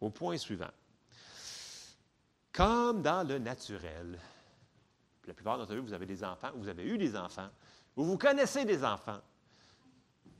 [0.00, 0.70] au point suivant.
[2.52, 4.18] Comme dans le naturel,
[5.26, 7.48] la plupart d'entre vous, vous avez des enfants, vous avez eu des enfants,
[7.96, 9.20] ou vous connaissez des enfants,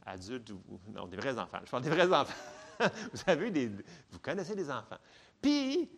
[0.04, 1.60] adultes ou non, des vrais enfants.
[1.64, 2.34] Je parle des vrais enfants.
[3.12, 3.68] vous avez des,
[4.10, 4.98] vous connaissez des enfants.
[5.40, 5.90] Puis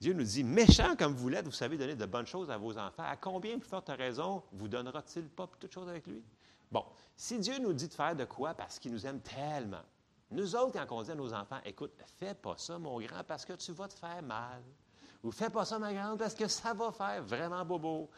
[0.00, 2.76] Dieu nous dit, méchant comme vous l'êtes, vous savez donner de bonnes choses à vos
[2.78, 3.04] enfants.
[3.04, 6.22] À combien plus forte raison vous donnera-t-il pas toutes choses avec lui?
[6.72, 6.84] Bon,
[7.16, 9.82] si Dieu nous dit de faire de quoi parce qu'il nous aime tellement,
[10.30, 13.44] nous autres, quand on dit à nos enfants, écoute, fais pas ça, mon grand, parce
[13.44, 14.62] que tu vas te faire mal.
[15.22, 18.08] Ou fais pas ça, ma grande, parce que ça va faire vraiment bobo.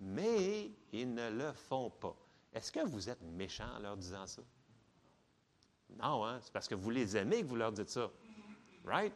[0.00, 2.14] Mais ils ne le font pas.
[2.52, 4.42] Est-ce que vous êtes méchant en leur disant ça?
[6.00, 6.38] Non, hein?
[6.42, 8.10] C'est parce que vous les aimez que vous leur dites ça.
[8.84, 9.12] Right?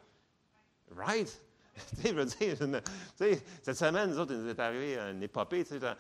[0.95, 1.43] Right?
[2.05, 2.57] je veux dire,
[3.63, 5.67] cette semaine, nous autres, il nous est arrivé une épopée.
[5.71, 5.95] Ils ne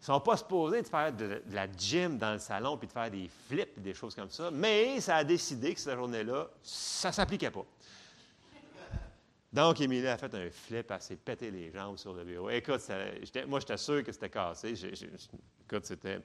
[0.00, 3.28] sont pas supposés de faire de, la gym dans le salon puis de faire des
[3.48, 7.50] flips des choses comme ça, mais ça a décidé que cette journée-là, ça ne s'appliquait
[7.50, 7.64] pas.
[9.52, 12.50] Donc, Émilie a fait un flip, elle s'est pété les jambes sur le bureau.
[12.50, 12.80] Écoute,
[13.48, 14.74] moi, j'étais sûr que c'était cassé.
[14.74, 16.20] écoute, c'était.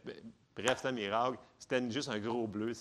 [0.56, 1.40] Bref, c'était un miracle.
[1.58, 2.74] C'était juste un gros bleu.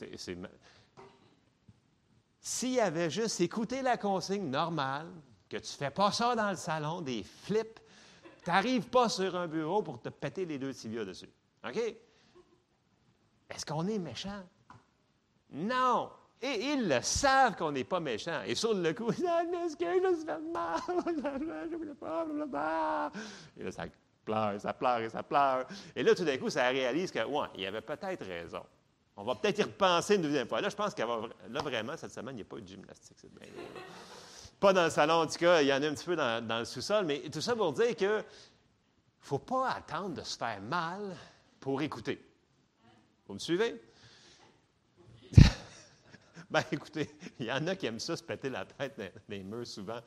[2.41, 5.11] S'il avait juste écouté la consigne normale,
[5.49, 7.81] que tu fais pas ça dans le salon, des flips,
[8.43, 11.31] tu n'arrives pas sur un bureau pour te péter les deux tibias dessus.
[11.67, 11.79] OK?
[13.49, 14.43] Est-ce qu'on est méchant?
[15.51, 16.11] Non!
[16.47, 18.43] Et ils le savent qu'on n'est pas méchant.
[18.47, 23.11] Et sur le coup, ils disent que je suis mal, je voulais pas,
[23.57, 23.85] Et là, ça
[24.23, 25.67] pleure, ça pleure et ça pleure.
[25.97, 28.63] Et là, tout d'un coup, ça réalise que, ouais, il avait peut-être raison.
[29.17, 30.61] On va peut-être y repenser une deuxième fois.
[30.61, 33.17] Là, je pense qu'il là, vraiment, cette semaine, il n'y a pas eu de gymnastique.
[34.61, 36.47] Pas dans le salon, en tout cas, il y en a un petit peu dans,
[36.47, 38.23] dans le sous-sol, mais tout ça pour dire que
[39.21, 41.17] faut pas attendre de se faire mal
[41.59, 42.23] pour écouter.
[43.27, 43.81] Vous me suivez?
[46.55, 49.43] Ben, écoutez, il y en a qui aiment ça, se péter la tête dans les
[49.43, 49.99] murs souvent.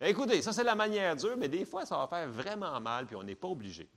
[0.00, 3.16] Écoutez, ça, c'est la manière dure, mais des fois, ça va faire vraiment mal, puis
[3.16, 3.88] on n'est pas obligé.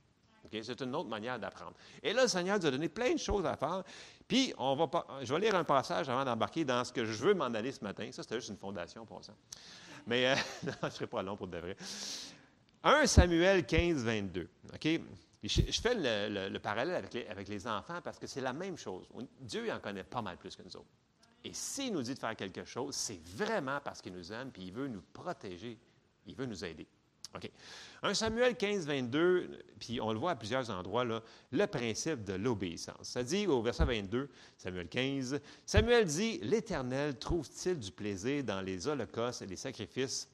[0.50, 1.74] C'est une autre manière d'apprendre.
[2.02, 3.84] Et là, le Seigneur nous a donné plein de choses à faire.
[4.26, 7.34] Puis, on va je vais lire un passage avant d'embarquer dans ce que je veux
[7.34, 8.08] m'en aller ce matin.
[8.10, 9.34] Ça, c'était juste une fondation pour ça.
[10.06, 11.76] Mais euh, je ne serai pas long pour de vrai.
[12.82, 14.48] 1 Samuel 15, 22.
[14.72, 14.88] OK?
[15.42, 19.06] Je, fais le, parallèle avec les, avec les, enfants parce que c'est la même chose.
[19.40, 20.90] Dieu en connaît pas mal plus que nous autres.
[21.46, 24.64] Et s'il nous dit de faire quelque chose, c'est vraiment parce qu'il nous aime, puis
[24.64, 25.78] il veut nous protéger,
[26.26, 26.88] il veut nous aider.
[27.36, 27.48] OK.
[28.02, 32.32] 1 Samuel 15, 22, puis on le voit à plusieurs endroits, là, le principe de
[32.32, 33.10] l'obéissance.
[33.10, 38.88] Ça dit au verset 22, Samuel 15, Samuel dit, L'Éternel trouve-t-il du plaisir dans les
[38.88, 40.28] holocaustes et les sacrifices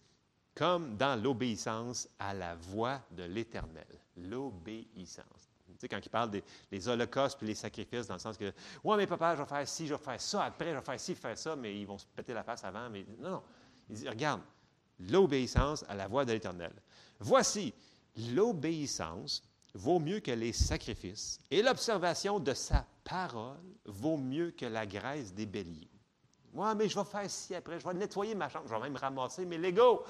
[0.55, 3.87] comme dans l'obéissance à la voix de l'Éternel?
[4.16, 5.52] L'obéissance.
[5.88, 6.31] Quand il parle
[6.71, 8.53] des holocaustes puis les sacrifices, dans le sens que,
[8.85, 11.01] ouais, mais papa, je vais faire ci, je vais faire ça, après, je vais faire
[11.01, 12.88] ci, faire ça, mais ils vont se péter la face avant.
[12.90, 13.42] Mais non, non.
[13.88, 14.40] Il dit, regarde,
[15.01, 16.73] l'obéissance à la voix de l'Éternel.
[17.18, 17.75] Voici,
[18.35, 19.42] l'obéissance
[19.75, 25.33] vaut mieux que les sacrifices, et l'observation de sa parole vaut mieux que la graisse
[25.33, 25.88] des béliers.
[26.53, 28.97] Moi, mais je vais faire ci après, je vais nettoyer ma chambre, je vais même
[28.97, 30.05] ramasser mes Legos.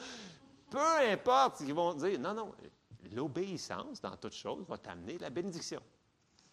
[0.69, 0.79] Peu
[1.11, 2.19] importe ce qu'ils vont dire.
[2.19, 2.53] Non, non,
[3.11, 5.81] l'obéissance dans toute chose va t'amener la bénédiction.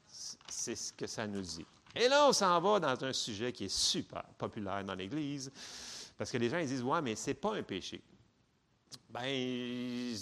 [0.07, 1.65] C'est ce que ça nous dit.
[1.95, 5.51] Et là, on s'en va dans un sujet qui est super populaire dans l'Église,
[6.17, 8.01] parce que les gens ils disent, ouais, mais ce n'est pas un péché.
[9.09, 10.15] Ben,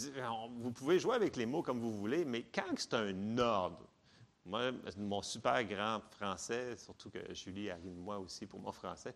[0.59, 3.85] vous pouvez jouer avec les mots comme vous voulez, mais quand c'est un ordre,
[4.45, 9.13] moi, mon super grand français, surtout que Julie arrive moi aussi pour mon français,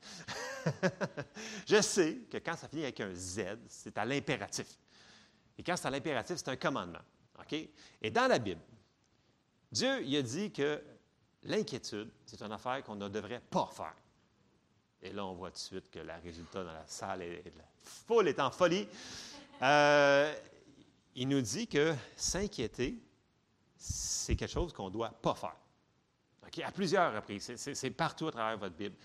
[1.68, 4.78] je sais que quand ça finit avec un Z, c'est à l'impératif.
[5.58, 7.02] Et quand c'est à l'impératif, c'est un commandement.
[7.40, 7.54] OK?
[8.02, 8.62] Et dans la Bible,
[9.72, 10.82] Dieu il a dit que
[11.44, 13.96] l'inquiétude, c'est une affaire qu'on ne devrait pas faire.
[15.02, 17.64] Et là, on voit tout de suite que le résultat dans la salle est, la
[17.76, 18.88] foule est en folie.
[19.62, 20.34] Euh,
[21.16, 23.00] il nous dit que s'inquiéter,
[23.78, 25.56] c'est quelque chose qu'on ne doit pas faire.
[26.64, 27.56] À plusieurs reprises.
[27.56, 28.96] C'est partout à travers votre Bible.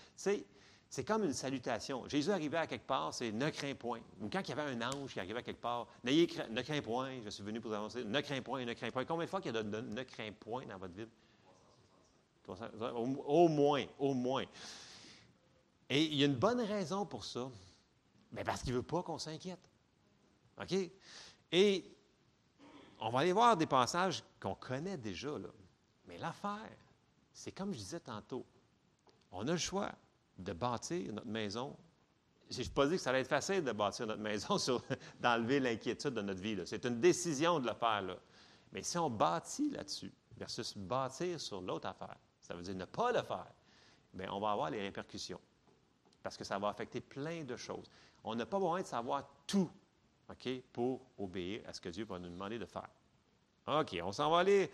[0.89, 2.07] C'est comme une salutation.
[2.07, 3.99] Jésus arrivait à quelque part, c'est ne crains point.
[4.21, 6.81] Ou quand il y avait un ange qui arrivait à quelque part, n'ayez ne crains
[6.81, 9.03] point, je suis venu pour vous annoncer, ne crains point, ne crains point.
[9.03, 11.11] Combien de fois qu'il y a de, ne crains point dans votre Bible?
[12.47, 14.45] Au, moins, au moins.
[15.89, 17.49] Et il y a une bonne raison pour ça.
[18.31, 19.59] Mais parce qu'il ne veut pas qu'on s'inquiète.
[20.61, 20.73] OK?
[21.51, 21.97] Et
[22.99, 25.49] on va aller voir des passages qu'on connaît déjà, là.
[26.07, 26.77] Mais l'affaire,
[27.33, 28.45] c'est comme je disais tantôt,
[29.31, 29.91] on a le choix
[30.37, 31.75] de bâtir notre maison.
[32.49, 34.57] Je ne pas dit que ça allait être facile de bâtir notre maison,
[35.19, 36.57] d'enlever l'inquiétude de notre vie.
[36.65, 38.03] C'est une décision de le faire.
[38.71, 43.11] Mais si on bâtit là-dessus, versus bâtir sur l'autre affaire, ça veut dire ne pas
[43.11, 43.51] le faire,
[44.13, 45.41] bien, on va avoir les répercussions.
[46.23, 47.89] Parce que ça va affecter plein de choses.
[48.23, 49.69] On n'a pas besoin de savoir tout
[50.29, 52.89] OK, pour obéir à ce que Dieu va nous demander de faire.
[53.67, 54.69] OK, on s'en va aller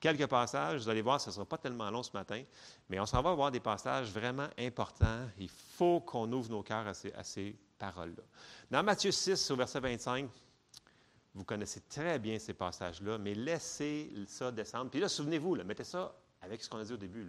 [0.00, 0.82] quelques passages.
[0.82, 2.42] Vous allez voir, ce ne sera pas tellement long ce matin,
[2.88, 5.28] mais on s'en va voir des passages vraiment importants.
[5.38, 8.22] Il faut qu'on ouvre nos cœurs à ces, paroles-là.
[8.70, 10.30] Dans Matthieu 6, au verset 25,
[11.34, 14.90] vous connaissez très bien ces passages-là, mais laissez ça descendre.
[14.90, 17.26] Puis là, souvenez-vous, mettez ça avec ce qu'on a dit au début.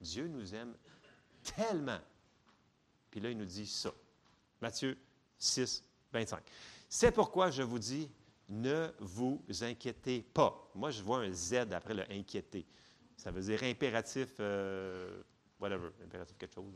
[0.00, 0.74] Dieu nous aime
[1.42, 1.98] tellement.
[3.10, 3.90] Puis là, il nous dit ça.
[4.60, 4.96] Matthieu
[5.38, 6.42] 6, 25.
[6.88, 8.08] C'est pourquoi je vous dis,
[8.48, 10.70] ne vous inquiétez pas.
[10.74, 12.66] Moi, je vois un Z après le inquiéter.
[13.16, 15.20] Ça veut dire impératif, euh,
[15.60, 16.72] whatever, impératif quelque chose.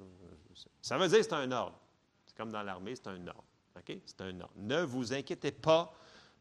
[0.80, 1.78] Ça veut dire c'est un ordre.
[2.26, 3.44] C'est comme dans l'armée, c'est un ordre.
[3.76, 3.96] OK?
[4.04, 4.54] C'est un ordre.
[4.56, 5.94] Ne vous inquiétez pas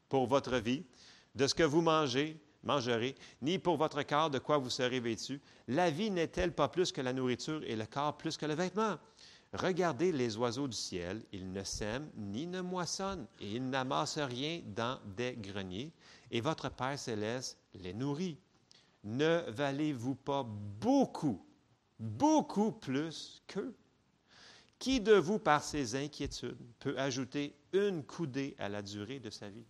[0.09, 0.83] pour votre vie,
[1.35, 5.41] de ce que vous mangez, mangerez, ni pour votre corps de quoi vous serez vêtu.
[5.67, 8.97] La vie n'est-elle pas plus que la nourriture et le corps plus que le vêtement?
[9.53, 14.61] Regardez les oiseaux du ciel, ils ne sèment ni ne moissonnent, et ils n'amassent rien
[14.65, 15.91] dans des greniers,
[16.29, 18.37] et votre Père céleste les nourrit.
[19.03, 21.45] Ne valez-vous pas beaucoup,
[21.99, 23.75] beaucoup plus qu'eux?
[24.79, 29.49] Qui de vous, par ses inquiétudes, peut ajouter une coudée à la durée de sa
[29.49, 29.65] vie?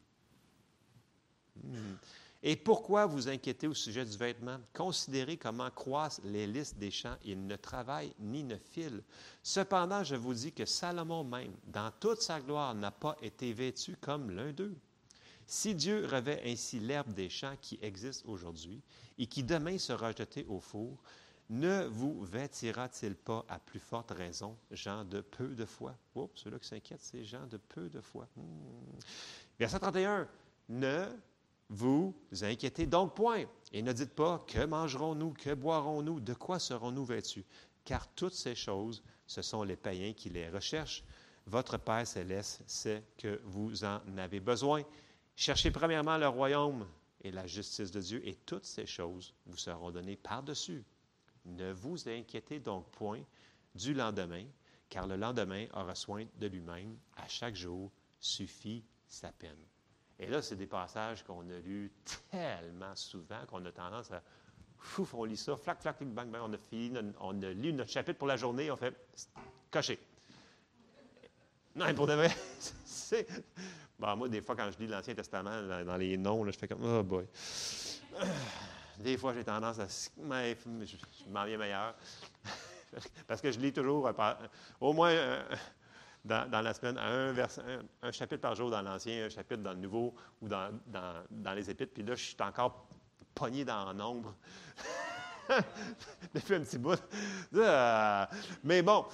[1.63, 1.95] Hmm.
[2.43, 4.57] Et pourquoi vous inquiétez au sujet du vêtement?
[4.73, 7.17] Considérez comment croissent les listes des champs.
[7.23, 9.03] Ils ne travaillent ni ne filent.
[9.43, 13.95] Cependant, je vous dis que Salomon même, dans toute sa gloire, n'a pas été vêtu
[14.01, 14.75] comme l'un d'eux.
[15.45, 18.81] Si Dieu revêt ainsi l'herbe des champs qui existe aujourd'hui
[19.19, 20.97] et qui demain sera jetée au four,
[21.49, 25.93] ne vous vêtira-t-il pas à plus forte raison, gens de peu de foi?
[26.15, 28.27] Oups, ceux-là qui s'inquiètent, c'est gens de peu de foi.
[28.37, 28.41] Hmm.
[29.59, 30.27] Verset 31.
[30.69, 31.07] Ne
[31.71, 33.45] vous inquiétez donc point.
[33.71, 37.45] Et ne dites pas que mangerons-nous, que boirons-nous, de quoi serons-nous vêtus?
[37.85, 41.03] Car toutes ces choses, ce sont les païens qui les recherchent.
[41.47, 44.83] Votre Père céleste sait que vous en avez besoin.
[45.37, 46.85] Cherchez premièrement le royaume
[47.21, 50.83] et la justice de Dieu, et toutes ces choses vous seront données par-dessus.
[51.45, 53.21] Ne vous inquiétez donc point
[53.73, 54.43] du lendemain,
[54.89, 56.97] car le lendemain aura soin de lui-même.
[57.15, 59.65] À chaque jour suffit sa peine.
[60.21, 61.91] Et là, c'est des passages qu'on a lus
[62.29, 64.21] tellement souvent qu'on a tendance à.
[64.77, 67.91] Fouf, on lit ça, flac, flac, bang, bang, on a fini, on a lu notre
[67.91, 68.95] chapitre pour la journée, on fait
[69.69, 69.99] cocher.
[71.75, 72.31] Non, pour de vrai,
[72.85, 73.27] c'est.
[73.97, 76.83] Bon, moi, des fois, quand je lis l'Ancien Testament, dans, les noms, je fais comme,
[76.83, 77.25] oh boy.
[78.99, 79.87] Des fois, j'ai tendance à.
[80.17, 80.95] Mais je,
[81.29, 81.95] m'en viens meilleur.
[83.27, 84.11] Parce que je lis toujours
[84.79, 85.15] au moins
[86.23, 90.47] dans, la semaine, un, chapitre par jour dans l'Ancien, un chapitre dans le Nouveau ou
[90.47, 90.71] dans,
[91.55, 91.93] les Épîtres.
[91.93, 92.87] Puis là, je suis encore
[93.33, 94.35] pogné dans nombre.
[96.33, 97.01] Depuis un petit bout.
[97.55, 98.25] Euh,
[98.63, 99.05] mais bon,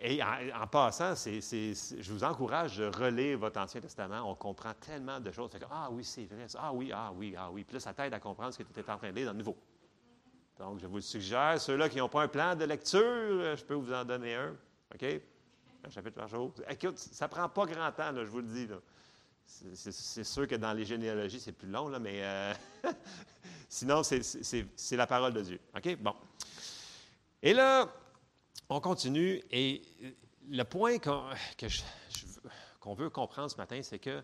[0.00, 4.22] en, passant, je vous encourage de relire votre Ancien Testament.
[4.28, 5.50] On comprend tellement de choses.
[5.70, 6.46] ah oui, c'est vrai.
[6.56, 7.64] Ah oui, ah oui, ah oui.
[7.64, 9.32] Puis là, ça t'aide à comprendre ce que tu étais en train de lire dans
[9.32, 9.56] le Nouveau.
[10.58, 11.60] Donc, je vous suggère.
[11.60, 14.56] Ceux-là qui n'ont pas un plan de lecture, je peux vous en donner un.
[14.94, 15.20] OK?
[15.90, 16.52] Chapitre par jour.
[16.68, 18.68] Écoute, ça ne prend pas grand temps, je vous le dis.
[19.44, 22.52] C'est sûr que dans les généalogies, c'est plus long, là, mais euh,
[23.68, 25.60] sinon, c'est la parole de Dieu.
[25.74, 25.96] OK?
[25.96, 26.14] Bon.
[27.42, 27.90] Et là,
[28.68, 29.42] on continue.
[29.50, 29.82] Et
[30.50, 34.22] le point qu'on veut comprendre ce matin, c'est que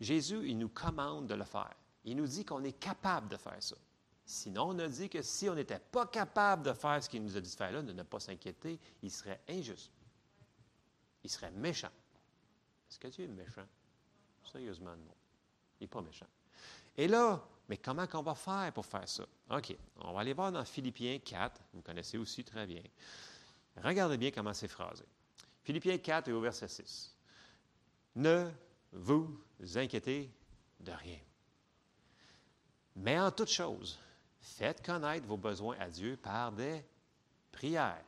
[0.00, 1.74] Jésus, il nous commande de le faire.
[2.04, 3.76] Il nous dit qu'on est capable de faire ça.
[4.24, 7.36] Sinon, on a dit que si on n'était pas capable de faire ce qu'il nous
[7.36, 9.92] a dit de faire là, de ne pas s'inquiéter, il serait injuste.
[11.26, 11.90] Il serait méchant.
[12.88, 13.66] Est-ce que Dieu est méchant?
[14.44, 15.14] Sérieusement, non.
[15.80, 16.28] Il n'est pas méchant.
[16.96, 19.26] Et là, mais comment qu'on va faire pour faire ça?
[19.50, 22.84] OK, on va aller voir dans Philippiens 4, vous connaissez aussi très bien.
[23.78, 25.04] Regardez bien comment c'est phrasé.
[25.64, 27.16] Philippiens 4 et au verset 6.
[28.14, 28.48] Ne
[28.92, 29.36] vous
[29.74, 30.30] inquiétez
[30.78, 31.18] de rien.
[32.94, 33.98] Mais en toute chose,
[34.38, 36.84] faites connaître vos besoins à Dieu par des
[37.50, 38.04] prières,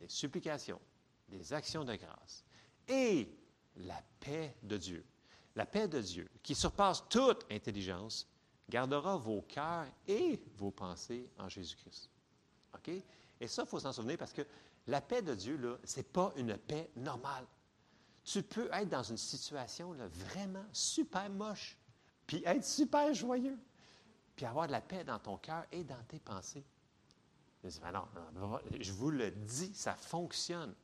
[0.00, 0.82] des supplications,
[1.30, 2.44] des actions de grâce.
[2.88, 3.28] Et
[3.76, 5.04] la paix de Dieu,
[5.54, 8.26] la paix de Dieu, qui surpasse toute intelligence,
[8.68, 12.10] gardera vos cœurs et vos pensées en Jésus-Christ.
[12.74, 12.90] OK?
[13.40, 14.42] Et ça, il faut s'en souvenir parce que
[14.86, 17.46] la paix de Dieu, ce n'est pas une paix normale.
[18.24, 21.78] Tu peux être dans une situation vraiment super moche,
[22.26, 23.58] puis être super joyeux,
[24.36, 26.64] puis avoir de la paix dans ton cœur et dans tes pensées.
[27.64, 30.74] Je, dis, ben non, je vous le dis, ça fonctionne.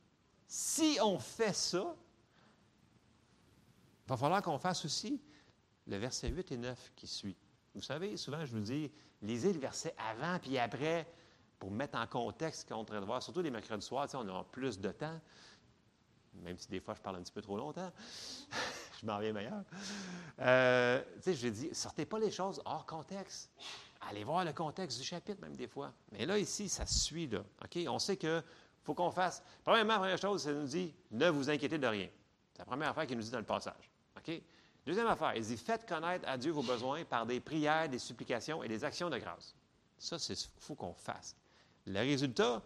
[0.47, 1.95] Si on fait ça,
[4.05, 5.21] il va falloir qu'on fasse aussi
[5.87, 7.35] le verset 8 et 9 qui suit.
[7.73, 11.07] Vous savez, souvent, je vous dis, lisez le verset avant puis après
[11.59, 14.43] pour mettre en contexte ce qu'on train de voir, surtout les mercredis soirs, on a
[14.43, 15.19] plus de temps,
[16.43, 17.91] même si des fois je parle un petit peu trop longtemps,
[19.01, 19.63] je m'en viens meilleur.
[20.39, 23.51] Euh, tu je dis, sortez pas les choses hors contexte.
[24.01, 25.91] Allez voir le contexte du chapitre, même des fois.
[26.11, 27.43] Mais là, ici, ça suit, là.
[27.87, 28.43] On sait que
[28.85, 29.43] faut qu'on fasse.
[29.63, 32.07] Premièrement, la première chose, ça nous dit ne vous inquiétez de rien.
[32.53, 33.89] C'est la première affaire qu'il nous dit dans le passage.
[34.17, 34.41] OK?
[34.85, 38.63] Deuxième affaire, il dit faites connaître à Dieu vos besoins par des prières, des supplications
[38.63, 39.55] et des actions de grâce.
[39.97, 41.35] Ça, c'est ce qu'il faut qu'on fasse.
[41.87, 42.61] Le résultat,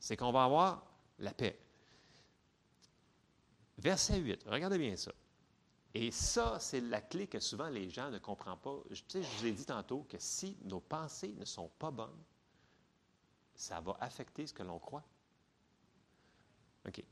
[0.00, 0.82] c'est qu'on va avoir
[1.18, 1.58] la paix.
[3.76, 5.12] Verset 8, regardez bien ça.
[5.92, 8.78] Et ça, c'est la clé que souvent les gens ne comprennent pas.
[8.90, 12.22] Je, je vous ai dit tantôt que si nos pensées ne sont pas bonnes,
[13.54, 15.04] ça va affecter ce que l'on croit.
[16.86, 17.02] OK.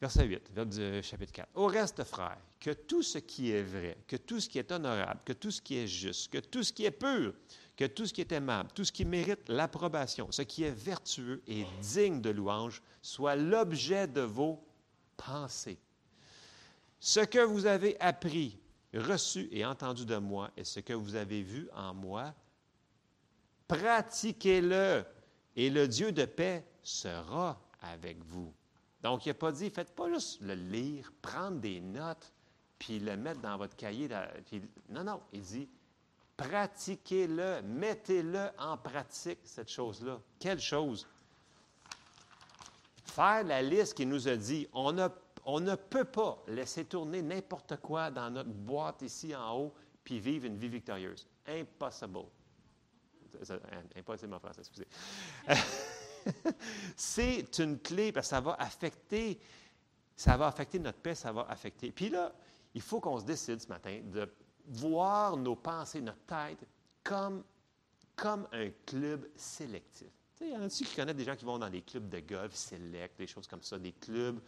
[0.00, 1.48] Verset 8, vers chapitre 4.
[1.54, 5.20] Au reste, frères, que tout ce qui est vrai, que tout ce qui est honorable,
[5.24, 7.32] que tout ce qui est juste, que tout ce qui est pur,
[7.76, 11.40] que tout ce qui est aimable, tout ce qui mérite l'approbation, ce qui est vertueux
[11.46, 14.60] et digne de louange, soit l'objet de vos
[15.16, 15.78] pensées.
[16.98, 18.58] Ce que vous avez appris,
[18.92, 22.34] reçu et entendu de moi et ce que vous avez vu en moi,
[23.68, 25.04] pratiquez-le
[25.56, 28.52] et le Dieu de paix sera avec vous.
[29.02, 32.32] Donc, il n'a pas dit, faites pas juste le lire, prendre des notes,
[32.78, 34.08] puis le mettre dans votre cahier.
[34.88, 35.68] non, non, il dit,
[36.36, 40.18] Pratiquez-le, mettez-le en pratique, cette chose-là.
[40.38, 41.06] Quelle chose?
[43.04, 44.96] Faire la liste qui nous a dit, on,
[45.44, 50.18] on ne peut pas laisser tourner n'importe quoi dans notre boîte ici en haut puis
[50.18, 51.26] vivre une vie victorieuse.
[51.46, 52.24] Impossible.
[53.96, 54.86] Impossible en français, excusez.
[56.96, 59.38] c'est une clé parce que ça va affecter,
[60.16, 61.90] ça va affecter notre paix, ça va affecter.
[61.92, 62.32] Puis là,
[62.74, 64.28] il faut qu'on se décide ce matin de
[64.66, 66.66] voir nos pensées, notre tête,
[67.02, 67.44] comme,
[68.16, 70.08] comme un club sélectif.
[70.40, 72.54] Il y en a-tu qui connaissent des gens qui vont dans des clubs de golf
[72.54, 74.40] select, des choses comme ça, des clubs.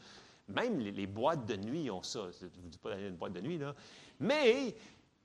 [0.49, 2.31] Même les, boîtes de nuit ont ça.
[2.41, 3.75] Je ne vous dis pas d'aller dans une boîte de nuit, là.
[4.19, 4.77] Mais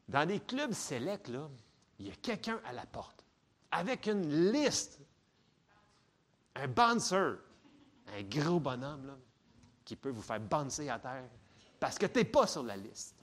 [0.07, 1.49] dans des clubs select, là,
[1.97, 3.25] il y a quelqu'un à la porte
[3.71, 4.99] avec une liste
[6.55, 7.35] un bouncer,
[8.07, 9.17] un gros bonhomme là,
[9.85, 11.29] qui peut vous faire bouncer à terre
[11.79, 13.15] parce que tu n'es pas sur la liste.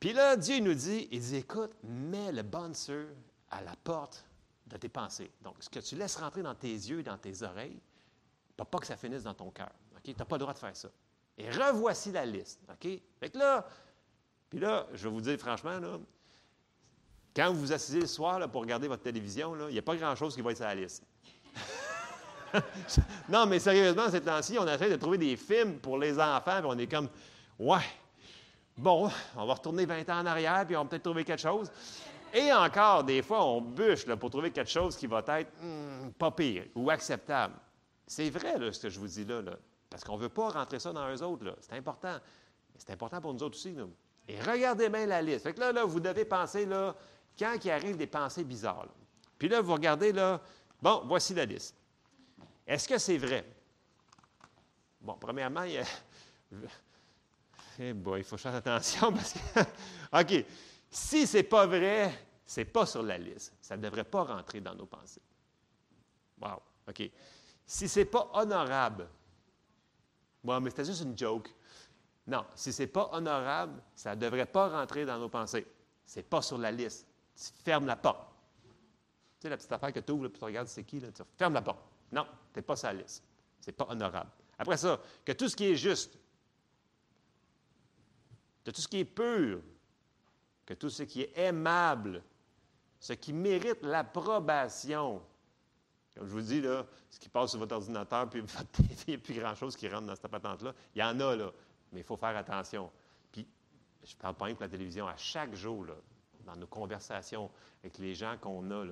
[0.00, 3.06] Puis là, Dieu nous dit, il dit, écoute, mets le bouncer
[3.50, 4.24] à la porte
[4.66, 5.30] de tes pensées.
[5.42, 7.80] Donc, ce que tu laisses rentrer dans tes yeux dans tes oreilles,
[8.56, 9.70] pas pas que ça finisse dans ton cœur.
[10.02, 10.88] Tu n'as pas le droit de faire ça.
[11.36, 12.60] Et revoici la liste.
[12.70, 12.88] OK?
[13.20, 13.66] Fait que là,
[14.48, 15.98] puis là, je vais vous dire franchement, là,
[17.38, 19.94] quand vous vous assisez le soir là, pour regarder votre télévision, il n'y a pas
[19.94, 21.04] grand-chose qui va être sur la liste.
[23.28, 26.66] non, mais sérieusement, ces temps-ci, on essaie de trouver des films pour les enfants, puis
[26.66, 27.08] on est comme,
[27.60, 27.84] ouais,
[28.76, 31.70] bon, on va retourner 20 ans en arrière, puis on va peut-être trouver quelque chose.
[32.34, 36.10] Et encore, des fois, on bûche là, pour trouver quelque chose qui va être hmm,
[36.18, 37.54] pas pire ou acceptable.
[38.04, 39.42] C'est vrai, là, ce que je vous dis là,
[39.88, 41.56] parce qu'on ne veut pas rentrer ça dans eux autres.
[41.60, 42.16] C'est important.
[42.76, 43.76] C'est important pour nous autres aussi.
[44.26, 45.44] Et regardez bien la liste.
[45.44, 46.94] Fait que là, là, vous devez penser, là,
[47.38, 48.88] quand il arrive des pensées bizarres.
[49.38, 50.40] Puis là, vous regardez, là,
[50.82, 51.74] bon, voici la liste.
[52.66, 53.44] Est-ce que c'est vrai?
[55.00, 55.82] Bon, premièrement, il.
[57.80, 59.60] Eh faut faire attention parce que.
[60.20, 60.44] OK.
[60.90, 63.54] Si ce n'est pas vrai, ce n'est pas sur la liste.
[63.60, 65.22] Ça ne devrait pas rentrer dans nos pensées.
[66.40, 66.60] Wow.
[66.88, 67.10] OK.
[67.64, 69.08] Si ce n'est pas honorable,
[70.42, 71.54] bon, mais c'était juste une joke.
[72.26, 75.66] Non, si ce n'est pas honorable, ça ne devrait pas rentrer dans nos pensées.
[76.04, 77.07] Ce n'est pas sur la liste.
[77.38, 78.28] Tu fermes la porte.
[79.38, 81.22] Tu sais, la petite affaire que tu ouvres, et tu regardes c'est qui, là, tu
[81.36, 81.78] fermes la porte.
[82.10, 83.22] Non, tu n'es pas sa liste.
[83.60, 84.30] Ce n'est pas honorable.
[84.58, 86.18] Après ça, que tout ce qui est juste,
[88.64, 89.60] que tout ce qui est pur,
[90.66, 92.22] que tout ce qui est aimable,
[92.98, 95.22] ce qui mérite l'approbation.
[96.16, 99.10] Comme je vous dis, là, ce qui passe sur votre ordinateur, puis votre TV, il
[99.10, 100.74] n'y a plus grand-chose qui rentre dans cette patente-là.
[100.94, 101.52] Il y en a, là,
[101.92, 102.90] mais il faut faire attention.
[103.30, 103.46] Puis,
[104.04, 105.94] je parle pas rien pour la télévision, à chaque jour, là,
[106.48, 107.50] dans nos conversations
[107.82, 108.84] avec les gens qu'on a,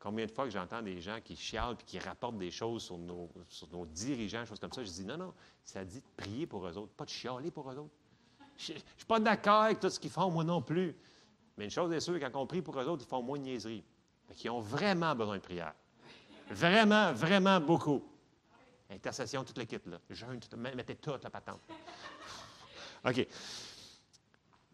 [0.00, 2.98] Combien de fois que j'entends des gens qui chialent et qui rapportent des choses sur
[2.98, 3.28] nos,
[3.72, 5.34] nos dirigeants, choses comme ça, je dis non, non,
[5.64, 7.94] ça dit de prier pour eux autres, pas de chialer pour eux autres.
[8.56, 10.94] Je ne suis pas d'accord avec tout ce qu'ils font, moi non plus.
[11.56, 13.42] Mais une chose est sûre, quand on prie pour eux autres, ils font moins de
[13.42, 13.84] niaiseries.
[14.44, 15.74] Ils ont vraiment besoin de prière.
[16.48, 18.04] Vraiment, vraiment beaucoup.
[18.90, 19.98] Intercession, toute l'équipe, là.
[20.10, 21.60] Jeûne, tout, mettez toute la patente.
[23.04, 23.26] OK.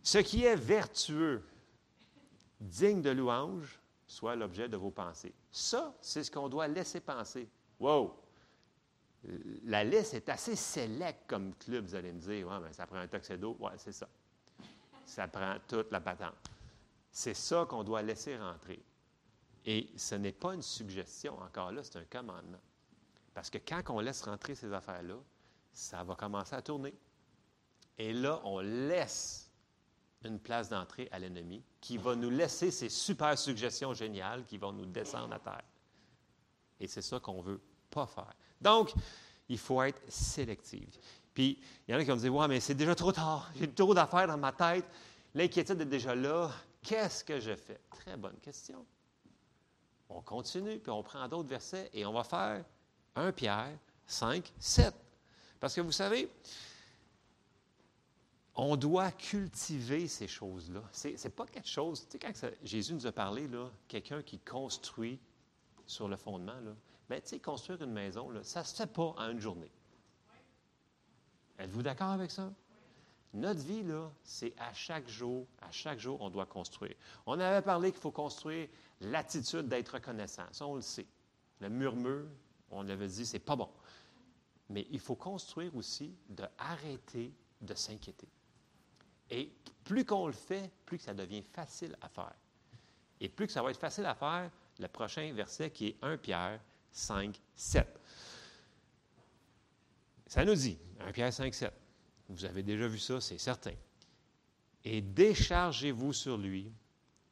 [0.03, 1.43] Ce qui est vertueux,
[2.65, 5.35] digne de louange, soit l'objet de vos pensées.
[5.51, 7.49] Ça, c'est ce qu'on doit laisser penser.
[7.79, 8.15] Wow!
[9.65, 12.47] La liste est assez sélect comme club, vous allez me dire.
[12.47, 13.57] Ouais, mais ça prend un tuxedo.
[13.59, 14.09] Oui, c'est ça.
[15.07, 16.35] Ça prend toute la patente.
[17.11, 18.83] C'est ça qu'on doit laisser rentrer.
[19.65, 22.61] Et ce n'est pas une suggestion, encore là, c'est un commandement.
[23.33, 25.17] Parce que quand on laisse rentrer ces affaires-là,
[25.73, 26.95] ça va commencer à tourner.
[27.97, 29.44] Et là, on laisse
[30.27, 34.73] une place d'entrée à l'ennemi qui va nous laisser ces super suggestions géniales qui vont
[34.73, 35.65] nous descendre à terre.
[36.81, 37.61] Et c'est ça qu'on ne veut
[37.91, 38.35] pas faire.
[38.61, 38.93] Donc,
[39.49, 40.99] il faut être sélectif.
[41.33, 43.51] Puis, il y en a qui vont me dire Ouais, mais c'est déjà trop tard.
[43.57, 44.85] J'ai trop d'affaires dans ma tête.
[45.35, 46.51] L'inquiétude est déjà là.
[46.83, 47.81] Qu'est-ce que je fais?
[47.91, 48.85] Très bonne question.
[50.09, 52.65] On continue, puis on prend d'autres versets et on va faire
[53.17, 54.95] 1 Pierre 5, 7.
[55.59, 56.29] Parce que vous savez,
[58.57, 60.83] on doit cultiver ces choses-là.
[60.93, 62.33] Ce n'est pas quelque chose, tu sais, quand
[62.63, 63.49] Jésus nous a parlé,
[63.89, 65.19] quelqu'un qui construit
[65.87, 66.75] sur le fondement, là,
[67.09, 69.71] bien, tu sais, construire une maison, là, ça ne se fait pas en une journée.
[71.59, 72.53] Êtes-vous d'accord avec ça?
[73.33, 73.85] Notre vie,
[74.23, 76.95] c'est à chaque jour, à chaque jour, on doit construire.
[77.27, 78.69] On avait parlé qu'il faut construire
[79.01, 80.45] l'attitude d'être reconnaissant.
[80.53, 81.07] Ça, on le sait.
[81.61, 82.27] Le murmure,
[82.71, 83.69] on l'avait dit, c'est pas bon.
[84.71, 86.45] Mais il faut construire aussi de
[87.61, 88.29] de s'inquiéter.
[89.35, 89.51] Et
[89.83, 92.35] plus qu'on le fait, plus que ça devient facile à faire.
[93.21, 96.19] Et plus que ça va être facile à faire, le prochain verset qui est 1
[96.19, 96.61] Pierre
[96.93, 98.01] 5, 7.
[100.27, 101.73] Ça nous dit, 1 Pierre 5, 7.
[102.29, 103.75] Vous avez déjà vu ça, c'est certain.
[104.85, 106.73] Et déchargez-vous sur lui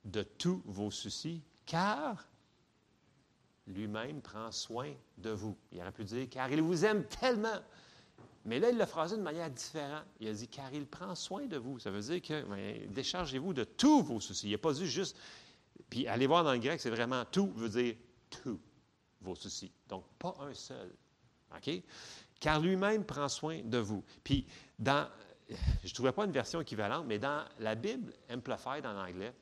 [0.05, 2.27] de tous vos soucis, car
[3.69, 5.57] lui-même prend soin de vous.
[5.71, 7.61] Il aurait pu dire, car il vous aime tellement.
[8.45, 10.05] Mais là, il l'a phrasé de manière différente.
[10.21, 11.79] Il a dit, car il prend soin de vous.
[11.79, 14.49] Ça veut dire que ben, déchargez-vous de tous vos soucis.
[14.49, 15.17] Il n'a pas dit juste.
[15.89, 17.95] Puis allez voir dans le grec, c'est vraiment tout veut dire
[18.31, 18.61] tous
[19.21, 19.71] vos soucis.
[19.89, 20.91] Donc, pas un seul.
[21.55, 21.83] OK?
[22.41, 24.03] Car lui-même prend soin de vous.
[24.25, 24.47] Puis,
[24.79, 25.09] dans.
[25.49, 29.35] Je ne trouvais pas une version équivalente, mais dans la Bible Amplified en anglais,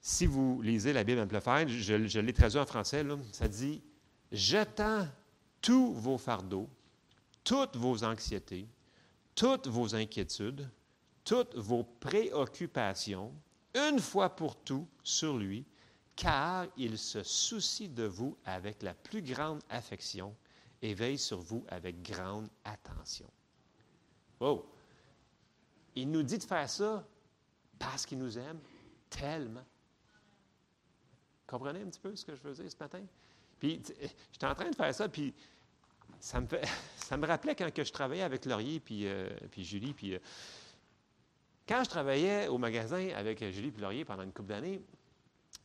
[0.00, 3.82] si vous lisez la Bible Amplified, je, l'ai traduit en français, ça dit
[4.30, 5.08] Jetant
[5.60, 6.68] tous vos fardeaux
[7.48, 8.68] toutes vos anxiétés,
[9.34, 10.68] toutes vos inquiétudes,
[11.24, 13.32] toutes vos préoccupations,
[13.74, 15.64] une fois pour tout, sur lui,
[16.14, 20.36] car il se soucie de vous avec la plus grande affection
[20.82, 23.30] et veille sur vous avec grande attention.
[24.40, 24.66] Oh!
[25.94, 27.02] Il nous dit de faire ça
[27.78, 28.60] parce qu'il nous aime
[29.08, 29.64] tellement.
[31.46, 33.02] Comprenez un petit peu ce que je dire ce matin?
[33.58, 33.80] Puis,
[34.32, 35.32] j'étais en train de faire ça, puis
[36.20, 36.46] ça me,
[36.96, 39.92] ça me rappelait quand que je travaillais avec Laurier puis, euh, puis Julie.
[39.94, 40.18] Puis, euh,
[41.66, 44.82] quand je travaillais au magasin avec Julie et Laurier pendant une couple d'années,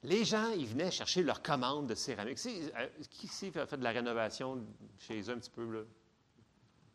[0.04, 2.38] les gens, ils venaient chercher leur commande de céramique.
[2.46, 4.66] Euh, qui ici fait de la rénovation
[5.00, 5.64] chez eux un petit peu?
[5.72, 5.82] Là?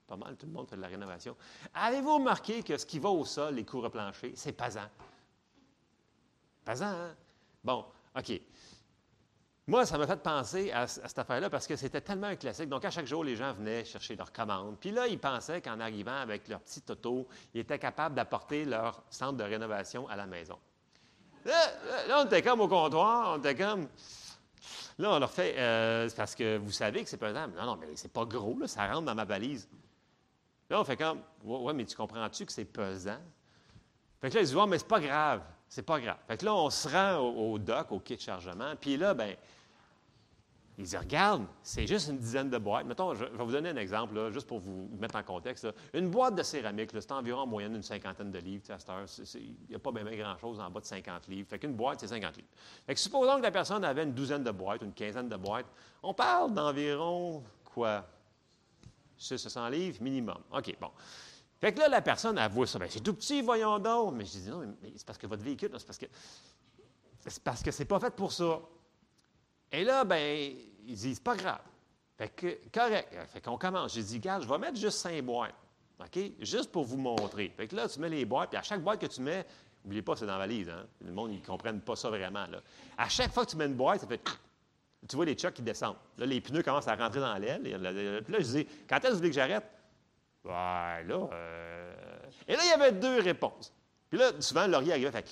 [0.07, 1.37] Pas mal, tout le monde fait de la rénovation.
[1.75, 4.89] Avez-vous remarqué que ce qui va au sol, les cours planchers, c'est pesant?
[6.65, 7.17] Pesant, hein?
[7.65, 7.85] Bon,
[8.17, 8.41] OK.
[9.69, 12.71] Moi, ça m'a fait penser à, cette affaire-là parce que c'était tellement un classique.
[12.71, 14.79] Donc, à chaque jour, les gens venaient chercher leurs commandes.
[14.81, 19.03] Puis là, ils pensaient qu'en arrivant avec leur petit auto, ils étaient capables d'apporter leur
[19.11, 20.59] centre de rénovation à la maison.
[21.45, 23.89] Là, on était comme au comptoir, on était comme.
[24.99, 25.55] Là, on leur fait.
[25.59, 27.49] Euh, parce que vous savez que c'est pesant.
[27.49, 29.69] Non, non, mais c'est pas gros, là, ça rentre dans ma valise.
[30.71, 31.21] Là, on fait comme.
[31.45, 33.21] Ouais, mais tu comprends-tu que c'est pesant?
[34.23, 35.43] Fait que là, ils disent, ouais, mais c'est pas grave.
[35.69, 36.17] C'est pas grave.
[36.27, 37.59] Fait que là, on se rend au, au
[37.91, 38.75] au kit de chargement.
[38.81, 39.37] Puis là, ben
[40.79, 42.87] il dit, regarde, c'est juste une dizaine de boîtes.
[42.87, 45.67] Mettons, je, vais vous donner un exemple, juste pour vous mettre en contexte.
[45.93, 49.05] Une boîte de céramique, c'est environ en moyenne une cinquantaine de livres à cette heure.
[49.35, 51.49] Il n'y a pas bien, grand-chose en bas de 50 livres.
[51.49, 52.49] Fait qu'une boîte, c'est 50 livres.
[52.87, 55.67] Fait que supposons que la personne avait une douzaine de boîtes, une quinzaine de boîtes.
[56.01, 58.07] On parle d'environ, quoi,
[59.17, 60.39] 600 livres minimum.
[60.53, 60.93] OK, bon.
[61.61, 62.79] Fait que là, la personne, elle voit ça.
[62.79, 64.15] Bien, c'est tout petit, voyons donc.
[64.15, 66.07] Mais je dis, non, mais c'est parce que votre véhicule, c'est parce que
[67.27, 68.61] c'est parce que c'est pas fait pour ça.
[69.73, 70.55] Et là, ben,
[70.89, 71.61] ils disent, pas grave.
[72.17, 73.15] Fait que, correct.
[73.33, 73.95] Fait qu'on commence.
[73.95, 75.55] J'ai dit, regarde, je vais mettre juste cinq boîtes.
[76.01, 76.19] OK?
[76.41, 77.53] Juste pour vous montrer.
[77.57, 79.45] Fait que là, tu mets les boîtes, puis à chaque boîte que tu mets,
[79.85, 80.87] n'oubliez pas, c'est dans la valise, hein?
[81.05, 82.45] Le monde, ils ne comprennent pas ça vraiment.
[82.97, 84.21] À chaque fois que tu mets une boîte, ça fait.
[85.09, 85.97] Tu vois les chocs qui descendent.
[86.17, 87.63] Là, les pneus commencent à rentrer dans l'aile.
[87.63, 87.73] Puis
[88.33, 89.65] là, je dis, quand est-ce que vous voulez que j'arrête?
[90.45, 91.29] Ouais, là.
[91.33, 91.93] Euh...
[92.49, 93.73] Et là, il y avait deux réponses.
[94.11, 95.31] Puis là, souvent, Laurier arrivait, fait.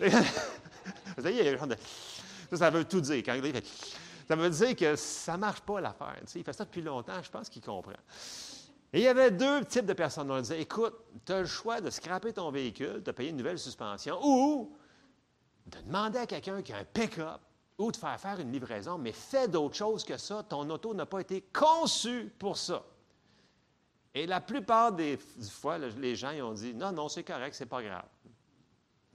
[1.16, 1.76] vous il y a de.
[2.50, 3.22] Ça, ça veut tout dire.
[3.24, 3.64] Quand il fait,
[4.28, 6.16] ça veut dire que ça ne marche pas l'affaire.
[6.34, 7.92] il fait ça depuis longtemps, je pense qu'il comprend.
[8.92, 10.30] Et il y avait deux types de personnes.
[10.30, 10.94] On disait écoute,
[11.24, 14.76] tu as le choix de scraper ton véhicule, de payer une nouvelle suspension, ou
[15.66, 17.40] de demander à quelqu'un qui a un pick-up
[17.78, 20.42] ou de faire faire une livraison, mais fais d'autres choses que ça.
[20.42, 22.84] Ton auto n'a pas été conçu pour ça.
[24.14, 25.18] Et la plupart des
[25.50, 28.04] fois, les gens ils ont dit non, non, c'est correct, c'est pas grave.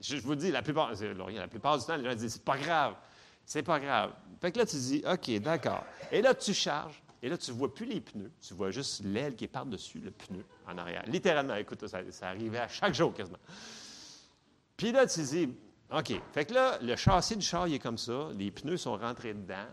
[0.00, 2.94] Je, vous dis, la plupart, la plupart du temps, les gens disent c'est pas grave.
[3.48, 4.12] C'est pas grave.
[4.42, 5.82] Fait que là, tu dis, OK, d'accord.
[6.12, 7.02] Et là, tu charges.
[7.22, 8.30] Et là, tu ne vois plus les pneus.
[8.46, 11.02] Tu vois juste l'aile qui est par-dessus le pneu en arrière.
[11.06, 13.38] Littéralement, écoute, ça, arrivait à chaque jour quasiment.
[14.76, 15.48] Puis là, tu dis,
[15.90, 16.12] OK.
[16.32, 18.28] Fait que là, le châssis du char, il est comme ça.
[18.34, 19.66] Les pneus sont rentrés dedans.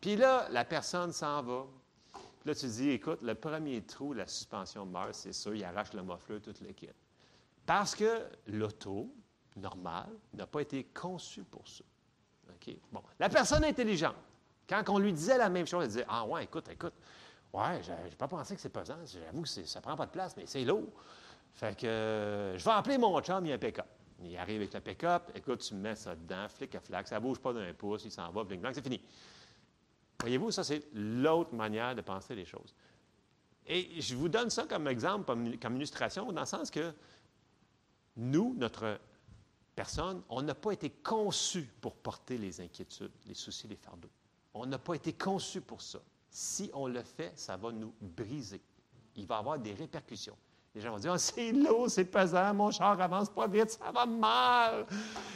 [0.00, 1.66] Puis là, la personne s'en va.
[2.14, 5.92] Puis là, tu dis, écoute, le premier trou, la suspension meurt, c'est sûr, il arrache
[5.92, 6.88] le muffler, tout le kit.
[7.66, 9.14] Parce que l'auto,
[9.54, 11.84] normale, n'a pas été conçue pour ça.
[12.92, 13.02] Bon.
[13.18, 14.16] La personne intelligente,
[14.68, 16.94] quand on lui disait la même chose, elle disait Ah, ouais, écoute, écoute,
[17.52, 18.96] ouais, j'ai pas pensé que c'est pesant.
[19.04, 20.88] J'avoue que ça prend pas de place, mais c'est lourd.
[21.54, 23.86] Fait que je vais appeler mon chum, il y a un pick-up.
[24.22, 27.38] Il arrive avec le pick-up, écoute, tu mets ça dedans, flic à flac, ça bouge
[27.38, 29.00] pas d'un pouce, il s'en va, bling blanc, c'est fini.
[30.20, 32.74] Voyez-vous, ça, c'est l'autre manière de penser les choses.
[33.66, 36.92] Et je vous donne ça comme exemple, comme illustration, dans le sens que
[38.16, 38.98] nous, notre
[39.76, 44.10] personne, on n'a pas été conçu pour porter les inquiétudes, les soucis, les fardeaux.
[44.54, 45.98] On n'a pas été conçu pour ça.
[46.30, 48.62] Si on le fait, ça va nous briser.
[49.14, 50.36] Il va y avoir des répercussions.
[50.74, 53.90] Les gens vont dire oh, c'est lourd, c'est pesant, mon char avance pas vite, ça
[53.92, 54.86] va mal.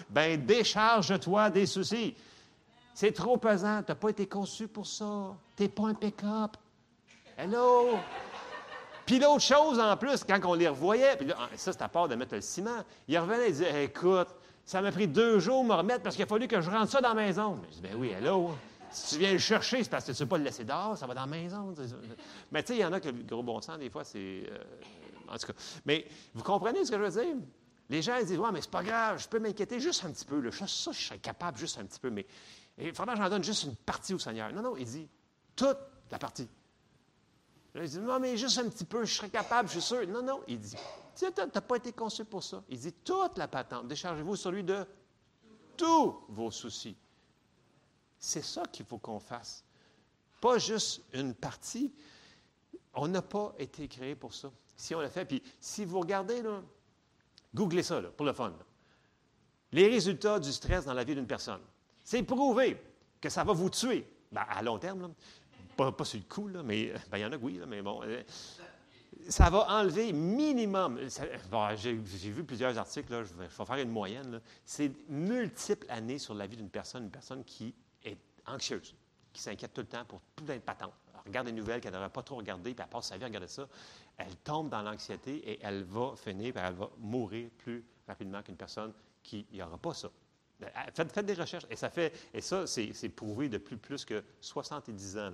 [0.09, 2.15] Ben, décharge-toi des soucis.
[2.95, 5.35] C'est trop pesant, tu n'as pas été conçu pour ça.
[5.57, 6.57] Tu n'es pas un pick-up.
[7.37, 7.99] Hello!
[9.11, 11.89] Puis l'autre chose en plus, quand on les revoyait, puis là, ah, ça c'est à
[11.89, 14.29] part de mettre le ciment, ils revenaient et disaient Écoute,
[14.65, 17.01] Ça m'a pris deux jours me remettre parce qu'il a fallu que je rentre ça
[17.01, 17.59] dans la maison.
[17.61, 18.53] Mais je dis, ben oui, hello.
[18.93, 20.97] Si tu viens le chercher, c'est parce que tu ne veux pas le laisser dehors,
[20.97, 21.75] ça va dans la maison.
[22.53, 24.45] Mais tu sais, il y en a que le gros bon sens, des fois, c'est.
[24.49, 24.59] Euh,
[25.27, 25.55] en tout cas.
[25.87, 27.35] Mais vous comprenez ce que je veux dire?
[27.89, 30.25] Les gens ils disent Ouais, mais c'est pas grave, je peux m'inquiéter juste un petit
[30.25, 30.39] peu.
[30.39, 30.53] Là.
[30.53, 32.27] Ça, je serais capable juste un petit peu, mais
[32.79, 34.53] il faudra que j'en donne juste une partie au Seigneur.
[34.53, 35.09] Non, non, il dit
[35.57, 35.79] toute
[36.13, 36.47] la partie.
[37.75, 40.07] Là, il dit Non, mais juste un petit peu, je serais capable, je suis sûr.
[40.09, 40.77] Non, non, il dit
[41.17, 42.63] Tu n'as pas été conçu pour ça.
[42.69, 43.87] Il dit toute la patente.
[43.87, 44.85] Déchargez-vous sur lui de
[45.77, 46.97] tous vos soucis.
[48.19, 49.65] C'est ça qu'il faut qu'on fasse.
[50.41, 51.93] Pas juste une partie.
[52.95, 54.51] On n'a pas été créé pour ça.
[54.77, 56.63] Si on l'a fait, puis si vous regardez, là,
[57.55, 58.53] googlez ça pour le fun.
[59.73, 61.61] Les résultats du stress dans la vie d'une personne.
[62.05, 62.83] C'est prouvé
[63.21, 64.07] que ça va vous tuer.
[64.33, 65.15] Ben, à long terme,
[65.97, 68.03] Pas, sur le coup, là, mais ben, il y en a oui, mais bon.
[68.05, 68.23] Euh,
[69.29, 71.01] ça va enlever minimum.
[71.77, 74.41] J'ai vu plusieurs articles, là, je, vais, faire une moyenne.
[74.65, 77.75] C'est multiples années sur la vie d'une personne, une personne qui
[78.05, 78.95] est anxieuse,
[79.33, 80.93] qui s'inquiète tout le temps pour tout être patente.
[81.15, 83.27] Elle regarde des nouvelles qu'elle n'aurait pas trop regardées, puis elle passe sa vie à
[83.27, 83.67] regarder ça.
[84.19, 88.57] Elle tombe dans l'anxiété et elle va finir, puis elle va mourir plus rapidement qu'une
[88.57, 90.11] personne qui n'y aura pas ça.
[90.61, 91.67] Ben, faites, des recherches.
[91.71, 91.91] Et ça
[92.41, 95.33] ça, c'est prouvé depuis plus que 70 ans.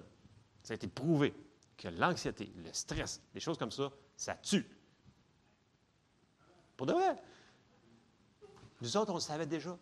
[0.66, 1.32] Ça a été prouvé
[1.78, 4.66] que l'anxiété, le stress, des choses comme ça, ça tue.
[6.76, 7.16] Pour de vrai.
[8.80, 9.78] Nous autres, on le savait déjà.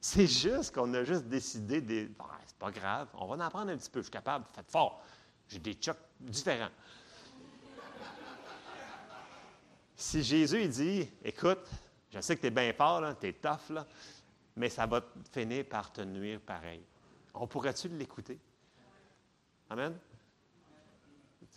[0.00, 2.10] C'est juste qu'on a juste décidé de.
[2.46, 4.00] c'est pas grave, on va en apprendre un petit peu.
[4.00, 5.02] Je suis capable, faites fort.
[5.46, 6.70] J'ai des chocs différents.
[9.94, 11.68] si Jésus dit Écoute,
[12.10, 13.76] je sais que tu es bien fort, tu es tough,
[14.56, 16.82] mais ça va finir par te nuire pareil.
[17.34, 18.40] On pourrait-tu l'écouter?
[19.70, 19.98] Amen?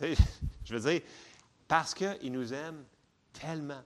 [0.64, 1.02] je veux dire,
[1.68, 2.84] parce qu'il nous aime
[3.32, 3.82] tellement.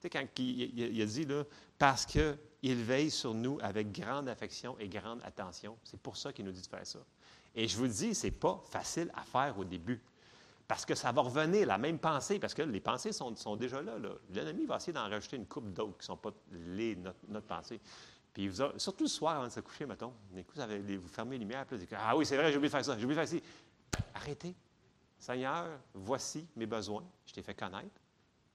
[0.00, 1.44] Tu sais, quand il, a dit, là,
[1.78, 6.44] parce qu'il veille sur nous avec grande affection et grande attention, c'est pour ça qu'il
[6.44, 6.98] nous dit de faire ça.
[7.54, 10.02] Et je vous dis, ce n'est pas facile à faire au début.
[10.66, 13.96] Parce que ça va revenir, la même pensée, parce que les pensées sont, déjà là.
[14.30, 17.80] L'ennemi va essayer d'en rajouter une coupe d'autres qui ne sont pas les, notre, pensée.
[18.32, 20.12] Puis vous surtout le soir avant de se coucher, mettons,
[20.58, 22.74] avez, vous fermez les lumières, puis vous dites Ah oui, c'est vrai, j'ai oublié de
[22.74, 24.00] faire ça, j'ai oublié de faire ça.
[24.14, 24.54] Arrêtez.
[25.18, 27.04] Seigneur, voici mes besoins.
[27.26, 28.00] Je t'ai fait connaître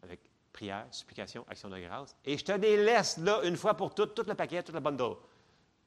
[0.01, 0.19] avec
[0.51, 2.15] prière, supplication, action de grâce.
[2.25, 5.15] Et je te délaisse là, une fois pour toutes, tout le paquet, toute la bundle.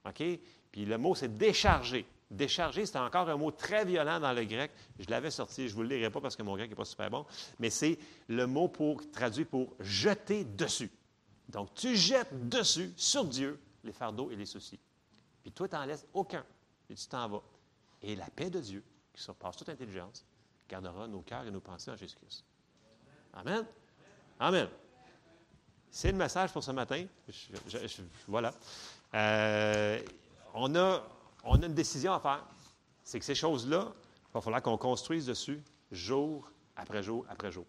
[0.06, 0.22] OK?
[0.70, 2.06] Puis le mot, c'est décharger.
[2.30, 4.70] Décharger, c'est encore un mot très violent dans le grec.
[5.00, 6.84] Je l'avais sorti, je ne vous le lirai pas parce que mon grec n'est pas
[6.84, 7.26] super bon,
[7.58, 10.90] mais c'est le mot pour traduit pour jeter dessus.
[11.48, 14.78] Donc, tu jettes dessus, sur Dieu, les fardeaux et les soucis.
[15.42, 16.44] Puis toi, tu n'en laisses aucun
[16.88, 17.42] et tu t'en vas.
[18.02, 20.24] Et la paix de Dieu, qui surpasse toute intelligence,
[20.68, 22.44] gardera nos cœurs et nos pensées en Jésus-Christ.
[23.34, 23.66] Amen.
[24.38, 24.68] Amen.
[25.90, 27.04] C'est le message pour ce matin.
[28.28, 28.54] voilà.
[29.14, 30.00] Euh,
[30.54, 31.02] on a
[31.44, 32.44] on a une décision à faire.
[33.02, 37.64] C'est que ces choses-là, il va falloir qu'on construise dessus jour après jour après jour.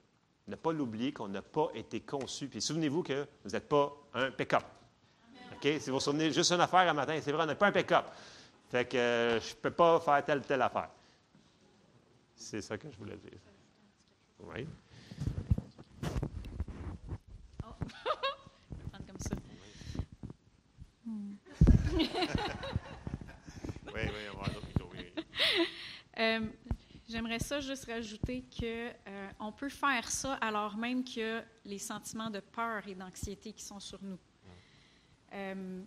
[0.48, 2.48] Ne pas l'oublier qu'on n'a pas été conçu.
[2.48, 4.64] Puis souvenez-vous que vous n'êtes pas un pick-up.
[5.62, 5.80] OK?
[5.80, 7.72] Si vous vous souvenez juste une affaire un matin, c'est vrai, on n'est pas un
[7.72, 8.06] pick-up.
[8.70, 10.90] Fait que euh, je ne peux pas faire telle telle affaire.
[12.36, 13.40] C'est ça que je voulais dire.
[14.40, 14.68] Oui.
[17.64, 17.68] Oh.
[18.72, 19.36] je vais prendre comme ça.
[23.94, 24.48] Oui, oui, on va
[26.20, 26.48] euh,
[27.08, 31.78] J'aimerais ça juste rajouter qu'on euh, peut faire ça alors même qu'il y a les
[31.78, 34.18] sentiments de peur et d'anxiété qui sont sur nous.
[35.34, 35.82] Euh,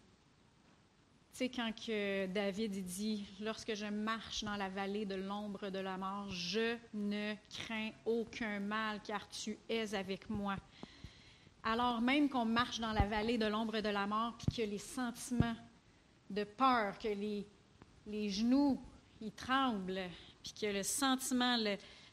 [1.32, 5.80] tu sais, quand que David dit Lorsque je marche dans la vallée de l'ombre de
[5.80, 10.56] la mort, je ne crains aucun mal, car tu es avec moi.
[11.64, 14.78] Alors même qu'on marche dans la vallée de l'ombre de la mort, puis que les
[14.78, 15.56] sentiments
[16.30, 17.46] de peur, que les,
[18.06, 18.80] les genoux,
[19.20, 20.08] ils tremblent,
[20.42, 21.56] puis que le sentiment,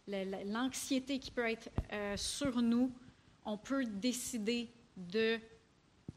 [0.07, 2.91] l'anxiété qui peut être euh, sur nous,
[3.45, 5.37] on peut décider de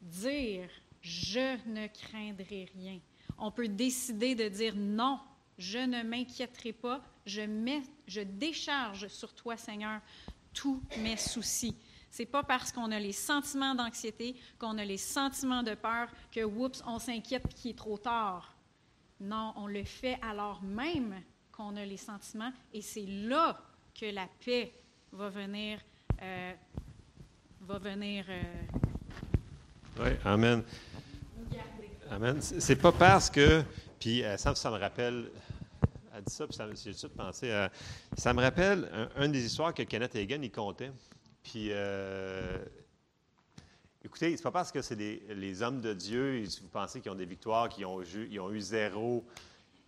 [0.00, 0.68] dire
[1.04, 2.98] je ne craindrai rien.
[3.36, 5.20] On peut décider de dire non,
[5.58, 10.00] je ne m'inquiéterai pas, je, mets, je décharge sur toi, Seigneur,
[10.54, 11.76] tous mes soucis.
[12.10, 16.42] C'est pas parce qu'on a les sentiments d'anxiété, qu'on a les sentiments de peur, que,
[16.42, 18.56] oups, on s'inquiète qu'il est trop tard.
[19.20, 23.60] Non, on le fait alors même qu'on a les sentiments et c'est là
[23.94, 24.72] que la paix
[25.12, 25.80] va venir.
[26.22, 26.54] Euh,
[27.60, 28.42] va venir euh,
[30.00, 30.62] oui, Amen.
[32.10, 32.40] Amen.
[32.40, 33.62] C'est pas parce que.
[33.98, 35.30] Puis euh, ça, me rappelle.
[36.14, 37.10] Elle dit ça, puis j'ai tout
[38.16, 38.88] ça me rappelle
[39.18, 40.92] une des histoires que Kenneth Hagan il comptait.
[41.42, 41.70] Puis
[44.04, 47.16] écoutez, c'est pas parce que c'est les hommes de Dieu, si vous pensez qu'ils ont
[47.16, 49.24] des victoires, qu'ils ont, eu- zéro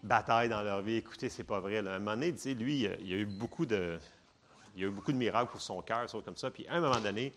[0.03, 0.97] bataille dans leur vie.
[0.97, 1.79] Écoutez, c'est pas vrai.
[1.79, 3.99] À un moment donné, lui, il il a eu beaucoup de,
[4.77, 6.51] il a eu beaucoup de miracles pour son cœur, comme ça.
[6.51, 7.33] Puis à un moment donné,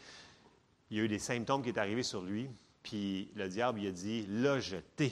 [0.90, 2.50] il y a eu des symptômes qui est arrivé sur lui.
[2.84, 5.12] Puis le diable, il a dit, là, je t'ai.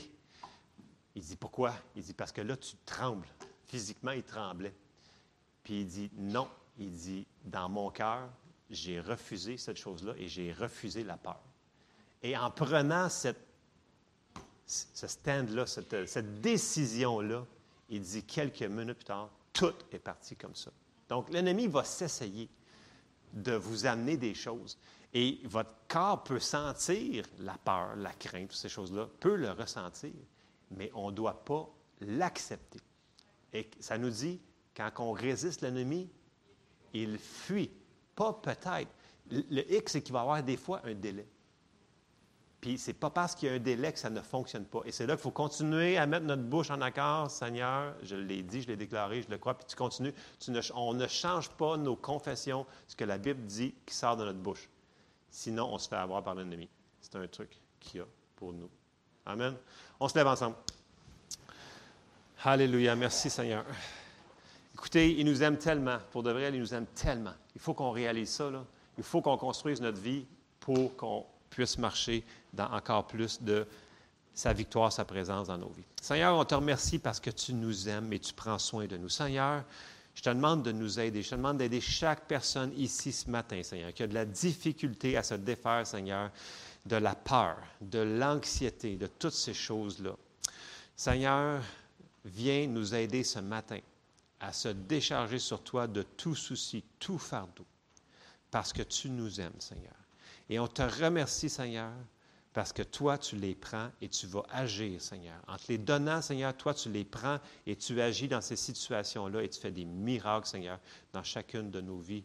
[1.16, 1.74] Il dit, pourquoi?
[1.96, 3.28] Il dit, parce que là, tu trembles.
[3.66, 4.74] Physiquement, il tremblait.
[5.64, 6.48] Puis il dit, non.
[6.80, 8.30] Il dit, dans mon cœur,
[8.70, 11.42] j'ai refusé cette chose-là et j'ai refusé la peur.
[12.22, 13.40] Et en prenant cette,
[14.66, 17.46] ce stand-là, cette, cette décision-là,
[17.90, 20.72] il dit quelques minutes plus tard, tout est parti comme ça.
[21.10, 22.50] Donc, l'ennemi va s'essayer
[23.34, 24.78] de vous amener des choses.
[25.14, 30.14] Et votre corps peut sentir la peur, la crainte, toutes ces choses-là, peut le ressentir,
[30.72, 31.70] mais on ne doit pas
[32.02, 32.80] l'accepter.
[33.54, 34.40] Et ça nous dit,
[34.76, 36.10] quand on résiste l'ennemi,
[36.94, 37.72] il fuit.
[38.16, 38.92] Pas peut-être.
[39.30, 41.28] Le X, c'est qu'il va y avoir des fois un délai.
[42.60, 44.82] Puis c'est pas parce qu'il y a un délai que ça ne fonctionne pas.
[44.86, 47.30] Et c'est là qu'il faut continuer à mettre notre bouche en accord.
[47.30, 50.14] Seigneur, je l'ai dit, je l'ai déclaré, je le crois, puis tu continues.
[50.74, 54.40] On ne change pas nos confessions, ce que la Bible dit qui sort de notre
[54.40, 54.70] bouche.
[55.30, 56.68] Sinon, on se fait avoir par l'ennemi.
[57.02, 58.70] C'est un truc qu'il y a pour nous.
[59.26, 59.56] Amen.
[60.00, 60.56] On se lève ensemble.
[62.44, 62.96] Alléluia.
[62.96, 63.66] Merci Seigneur.
[64.74, 65.98] Écoutez, il nous aime tellement.
[66.12, 67.34] Pour de vrai, il nous aime tellement.
[67.56, 68.50] Il faut qu'on réalise ça.
[68.98, 70.26] Il faut qu'on construise notre vie
[70.60, 72.24] pour qu'on puisse marcher
[72.54, 73.68] dans encore plus de
[74.34, 75.84] sa victoire, sa présence dans nos vies.
[76.00, 79.10] Seigneur, on te remercie parce que tu nous aimes et tu prends soin de nous.
[79.10, 79.64] Seigneur,
[80.18, 81.22] je te demande de nous aider.
[81.22, 85.16] Je te demande d'aider chaque personne ici ce matin, Seigneur, qui a de la difficulté
[85.16, 86.32] à se défaire, Seigneur,
[86.88, 90.16] de la peur, de l'anxiété, de toutes ces choses-là.
[90.96, 91.62] Seigneur,
[92.26, 93.78] viens nous aider ce matin
[94.40, 97.66] à se décharger sur toi de tout souci, tout fardeau,
[98.50, 99.94] parce que tu nous aimes, Seigneur.
[100.50, 101.92] Et on te remercie, Seigneur,
[102.58, 105.36] parce que toi, tu les prends et tu vas agir, Seigneur.
[105.48, 107.38] En te les donnant, Seigneur, toi, tu les prends
[107.68, 110.80] et tu agis dans ces situations-là et tu fais des miracles, Seigneur,
[111.14, 112.24] dans chacune de nos vies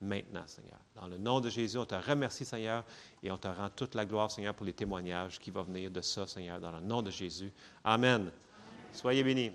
[0.00, 0.78] maintenant, Seigneur.
[0.94, 2.86] Dans le nom de Jésus, on te remercie, Seigneur,
[3.22, 6.00] et on te rend toute la gloire, Seigneur, pour les témoignages qui vont venir de
[6.00, 7.52] ça, Seigneur, dans le nom de Jésus.
[7.84, 8.30] Amen.
[8.94, 9.52] Soyez bénis.